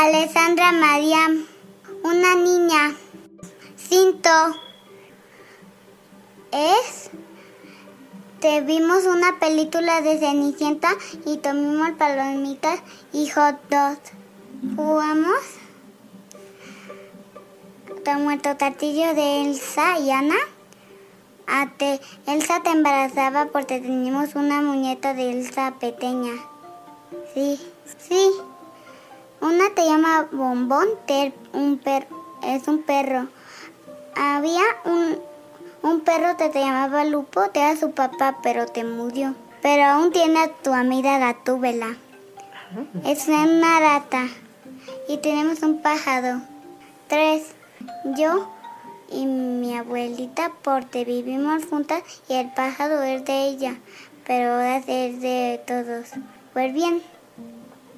Alessandra 0.00 0.70
Mariam, 0.70 1.44
una 2.04 2.36
niña. 2.36 2.94
Cinto. 3.76 4.30
Es. 6.52 7.10
Te 8.38 8.60
vimos 8.60 9.06
una 9.06 9.40
película 9.40 10.00
de 10.00 10.20
Cenicienta 10.20 10.90
y 11.26 11.38
tomamos 11.38 11.98
palomitas 11.98 12.80
y 13.12 13.28
hot 13.30 13.56
dog. 13.68 13.98
Jugamos 14.76 15.42
como 18.04 18.30
el 18.30 18.40
totatillo 18.40 19.14
de 19.16 19.42
Elsa 19.42 19.98
y 19.98 20.12
Ana. 20.12 20.36
Elsa 22.28 22.62
te 22.62 22.70
embarazaba 22.70 23.46
porque 23.46 23.80
teníamos 23.80 24.36
una 24.36 24.62
muñeca 24.62 25.12
de 25.14 25.32
Elsa 25.32 25.74
pequeña. 25.80 26.34
Sí, 27.34 27.60
sí. 27.98 28.30
Una 29.40 29.70
te 29.74 29.84
llama 29.84 30.28
Bombón, 30.32 30.88
un 31.52 31.80
es 32.42 32.68
un 32.68 32.82
perro. 32.82 33.28
Había 34.16 34.62
un, 34.84 35.18
un 35.82 36.00
perro 36.00 36.36
que 36.36 36.48
te 36.48 36.60
llamaba 36.60 37.04
Lupo, 37.04 37.48
te 37.50 37.60
era 37.60 37.76
su 37.76 37.92
papá, 37.92 38.38
pero 38.42 38.66
te 38.66 38.84
murió. 38.84 39.34
Pero 39.62 39.84
aún 39.84 40.12
tiene 40.12 40.40
a 40.40 40.48
tu 40.48 40.72
amiga 40.72 41.18
Gatúbela. 41.18 41.96
Es 43.04 43.28
una 43.28 43.80
rata. 43.80 44.26
Y 45.08 45.18
tenemos 45.18 45.62
un 45.62 45.80
pájaro. 45.80 46.40
Tres. 47.08 47.54
Yo 48.16 48.48
y 49.10 49.24
mi 49.26 49.76
abuelita 49.76 50.52
porque 50.62 51.04
vivimos 51.04 51.64
juntas 51.66 52.02
y 52.28 52.34
el 52.34 52.52
pájaro 52.52 53.02
es 53.02 53.24
de 53.24 53.46
ella, 53.46 53.76
pero 54.26 54.52
ahora 54.52 54.78
es 54.78 55.20
de 55.20 55.60
todos. 55.66 56.10
Pues 56.52 56.74
bien, 56.74 57.02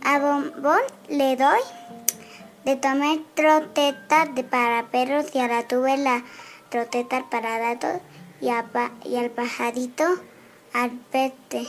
a 0.03 0.19
Bombón 0.19 0.81
le 1.09 1.37
doy 1.37 1.61
de 2.65 2.77
tomar 2.77 3.19
trotetas 3.35 4.35
de 4.35 4.45
para 4.45 4.91
perros 4.91 5.27
y 5.35 5.39
a 5.39 5.67
tuve 5.67 5.97
la 5.97 6.23
troteta 6.69 7.27
para 7.31 7.59
gatos 7.59 8.01
y, 8.41 8.47
y 9.09 9.17
al 9.17 9.31
pajarito 9.31 10.05
al 10.73 10.91
pete. 10.91 11.67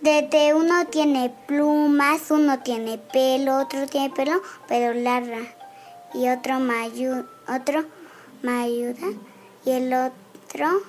Desde 0.00 0.54
uno 0.54 0.86
tiene 0.86 1.34
plumas, 1.46 2.30
uno 2.30 2.60
tiene 2.60 2.98
pelo, 2.98 3.58
otro 3.58 3.86
tiene 3.86 4.10
pelo, 4.10 4.42
pero 4.68 4.94
larga. 4.94 5.38
Y 6.14 6.28
otro 6.28 6.60
me 6.60 6.74
ayuda, 6.74 7.26
otro 7.48 7.84
me 8.42 8.52
ayuda. 8.52 9.08
Y 9.64 9.70
el 9.70 9.92
otro, 9.92 10.82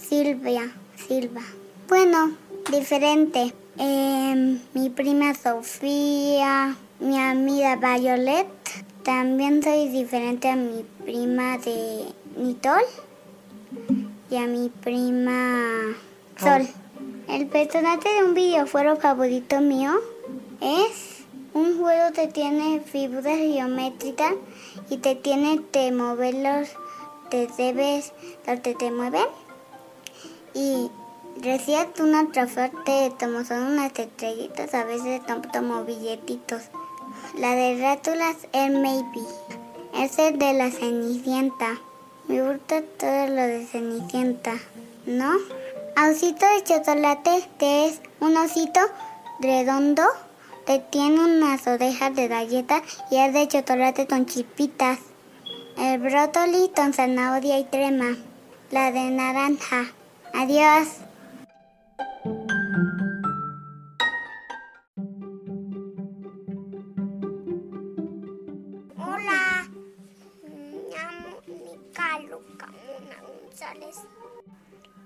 Silvia, 0.00 0.70
Silva. 0.96 1.42
Bueno, 1.88 2.36
diferente. 2.70 3.52
Em, 3.78 4.58
mi 4.72 4.88
prima 4.88 5.34
Sofía, 5.34 6.76
mi 6.98 7.18
amiga 7.18 7.76
Violet. 7.76 8.46
También 9.02 9.62
soy 9.62 9.88
diferente 9.88 10.48
a 10.48 10.56
mi 10.56 10.82
prima 11.04 11.58
de 11.58 12.06
Nitol 12.38 12.80
y 14.30 14.36
a 14.36 14.46
mi 14.46 14.70
prima 14.70 15.94
Sol. 16.38 16.66
El 17.28 17.46
personaje 17.48 18.08
de 18.14 18.24
un 18.24 18.32
videojuego 18.32 18.96
favorito 18.96 19.60
mío 19.60 19.92
es 20.62 21.24
un 21.52 21.78
juego 21.78 22.12
que 22.14 22.28
tiene 22.28 22.80
figuras 22.80 23.36
geométricas 23.36 24.32
y 24.88 24.96
te 24.96 25.16
tiene 25.16 25.60
que 25.70 25.92
moverlos, 25.92 26.70
te 27.28 27.46
debes, 27.58 28.14
que 28.62 28.74
te 28.74 28.90
mueven 28.90 29.26
y 30.54 30.90
Decía 31.36 31.86
una 32.00 32.26
trofeo 32.32 32.70
te 32.86 33.12
son 33.20 33.62
unas 33.62 33.92
estrellitas, 33.98 34.72
a 34.72 34.84
veces 34.84 35.20
tomo 35.52 35.84
billetitos. 35.84 36.62
La 37.38 37.54
de 37.54 37.78
rátulas 37.78 38.36
es 38.52 38.70
Maybe. 38.70 39.20
Ese 39.94 40.28
es 40.28 40.38
de 40.38 40.54
la 40.54 40.70
Cenicienta. 40.70 41.78
Me 42.26 42.42
gusta 42.42 42.80
todo 42.98 43.26
lo 43.28 43.42
de 43.42 43.66
Cenicienta, 43.66 44.54
¿no? 45.04 45.30
Osito 46.08 46.46
de 46.46 46.64
chocolate, 46.64 47.48
que 47.58 47.88
es 47.88 48.00
un 48.20 48.34
osito 48.36 48.80
redondo 49.38 50.04
que 50.66 50.78
tiene 50.78 51.20
unas 51.20 51.66
orejas 51.66 52.14
de 52.16 52.28
galleta 52.28 52.82
y 53.10 53.18
es 53.18 53.34
de 53.34 53.46
chocolate 53.46 54.06
con 54.06 54.24
chipitas. 54.24 54.98
El 55.76 55.98
brócoli 56.00 56.70
con 56.74 56.94
zanahoria 56.94 57.58
y 57.58 57.64
crema. 57.66 58.16
La 58.70 58.90
de 58.90 59.10
naranja. 59.10 59.92
Adiós. 60.32 60.88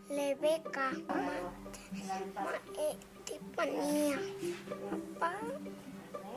Lebeca, 0.08 0.90
Tipanía, 3.24 4.18
Papá, 5.18 5.38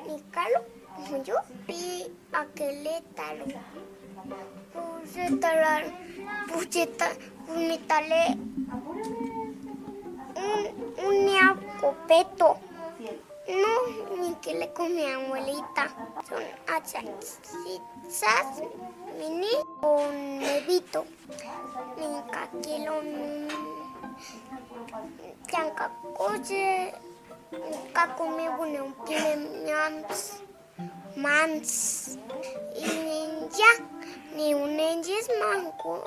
Nicalo, 0.08 0.64
yo 1.24 1.36
y 1.68 2.08
Aquelétalo. 2.32 3.46
Pusetalar, 4.74 5.84
puseta, 6.52 7.12
punetale, 7.46 8.38
un, 10.36 11.06
un 11.06 11.26
neacopeto. 11.26 12.58
No, 13.48 14.16
ni 14.22 14.34
que 14.36 14.54
le 14.54 14.72
con 14.72 14.96
mi 14.96 15.04
abuelita. 15.04 15.90
Son 16.30 16.44
achachizas, 16.74 18.62
mini 19.18 19.50
con 19.82 20.40
levito. 22.04 22.10
Ni 22.10 22.22
caquilón. 22.32 23.48
Chanca 25.48 25.92
coche. 26.18 26.94
Kakumi 27.94 28.48
bune 28.58 28.82
un 28.82 28.94
pime 29.06 29.36
mans. 29.66 30.42
Mans. 31.16 32.18
Y 32.76 33.48
ya, 33.58 33.72
ni 34.36 34.54
un 34.54 34.80
enjis 34.80 35.30
mancos. 35.40 36.04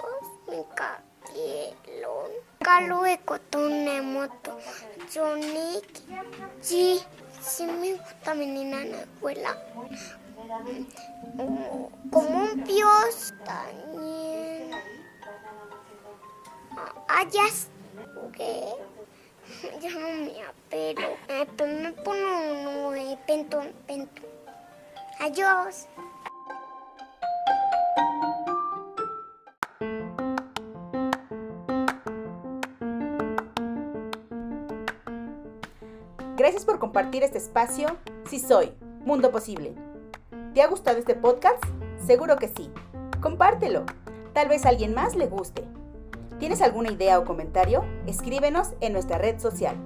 Ni 0.48 0.64
caquilón. 0.74 2.30
Calue 2.60 3.18
cotone 3.24 4.02
moto. 4.02 4.58
Jonik. 5.12 6.02
Ji. 6.62 7.00
Sí 7.40 7.64
me 7.64 7.92
gusta 7.94 8.34
venir 8.34 8.74
a 8.74 8.84
la 8.84 9.02
escuela. 9.02 9.56
Como 12.10 12.42
un 12.42 12.64
pios 12.64 13.32
también. 13.44 14.70
Que 18.32 18.66
ya 19.80 19.90
no 19.90 20.08
me 20.24 20.42
apelo. 20.42 21.08
Pero 21.26 21.72
me 21.72 21.92
pongo 21.92 22.88
un 22.90 23.18
pentón, 23.26 23.72
pentón. 23.86 24.24
Adiós. 25.18 25.88
Gracias 36.36 36.64
por 36.64 36.78
compartir 36.78 37.24
este 37.24 37.38
espacio. 37.38 37.96
Sí 38.28 38.38
soy, 38.38 38.72
Mundo 39.04 39.32
Posible. 39.32 39.74
¿Te 40.54 40.62
ha 40.62 40.68
gustado 40.68 40.98
este 40.98 41.14
podcast? 41.14 41.62
Seguro 42.06 42.36
que 42.36 42.48
sí. 42.48 42.70
Compártelo. 43.20 43.84
Tal 44.32 44.48
vez 44.48 44.64
a 44.64 44.68
alguien 44.68 44.94
más 44.94 45.16
le 45.16 45.26
guste. 45.26 45.75
¿Tienes 46.38 46.60
alguna 46.60 46.92
idea 46.92 47.18
o 47.18 47.24
comentario? 47.24 47.84
Escríbenos 48.06 48.74
en 48.80 48.92
nuestra 48.92 49.16
red 49.16 49.40
social. 49.40 49.76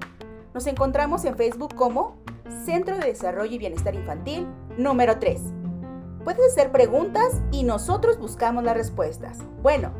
Nos 0.52 0.66
encontramos 0.66 1.24
en 1.24 1.36
Facebook 1.36 1.76
como 1.76 2.16
Centro 2.64 2.98
de 2.98 3.06
Desarrollo 3.06 3.54
y 3.54 3.58
Bienestar 3.58 3.94
Infantil 3.94 4.48
número 4.76 5.20
3. 5.20 5.40
Puedes 6.24 6.52
hacer 6.52 6.72
preguntas 6.72 7.40
y 7.52 7.62
nosotros 7.62 8.18
buscamos 8.18 8.64
las 8.64 8.76
respuestas. 8.76 9.38
Bueno, 9.62 9.92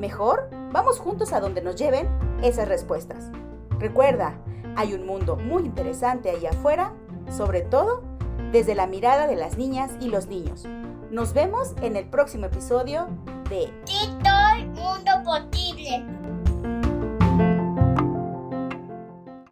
mejor 0.00 0.50
vamos 0.72 0.98
juntos 0.98 1.32
a 1.32 1.38
donde 1.38 1.62
nos 1.62 1.76
lleven 1.76 2.08
esas 2.42 2.66
respuestas. 2.66 3.30
Recuerda, 3.78 4.34
hay 4.74 4.94
un 4.94 5.06
mundo 5.06 5.36
muy 5.36 5.62
interesante 5.62 6.28
allá 6.28 6.50
afuera, 6.50 6.92
sobre 7.30 7.62
todo 7.62 8.02
desde 8.50 8.74
la 8.74 8.88
mirada 8.88 9.28
de 9.28 9.36
las 9.36 9.56
niñas 9.58 9.92
y 10.00 10.08
los 10.08 10.26
niños. 10.26 10.64
Nos 11.12 11.34
vemos 11.34 11.74
en 11.82 11.94
el 11.94 12.06
próximo 12.06 12.46
episodio 12.46 13.06
de 13.48 13.72
Tito 15.24 15.40
Mundo 15.40 15.50
Posible. 15.50 16.23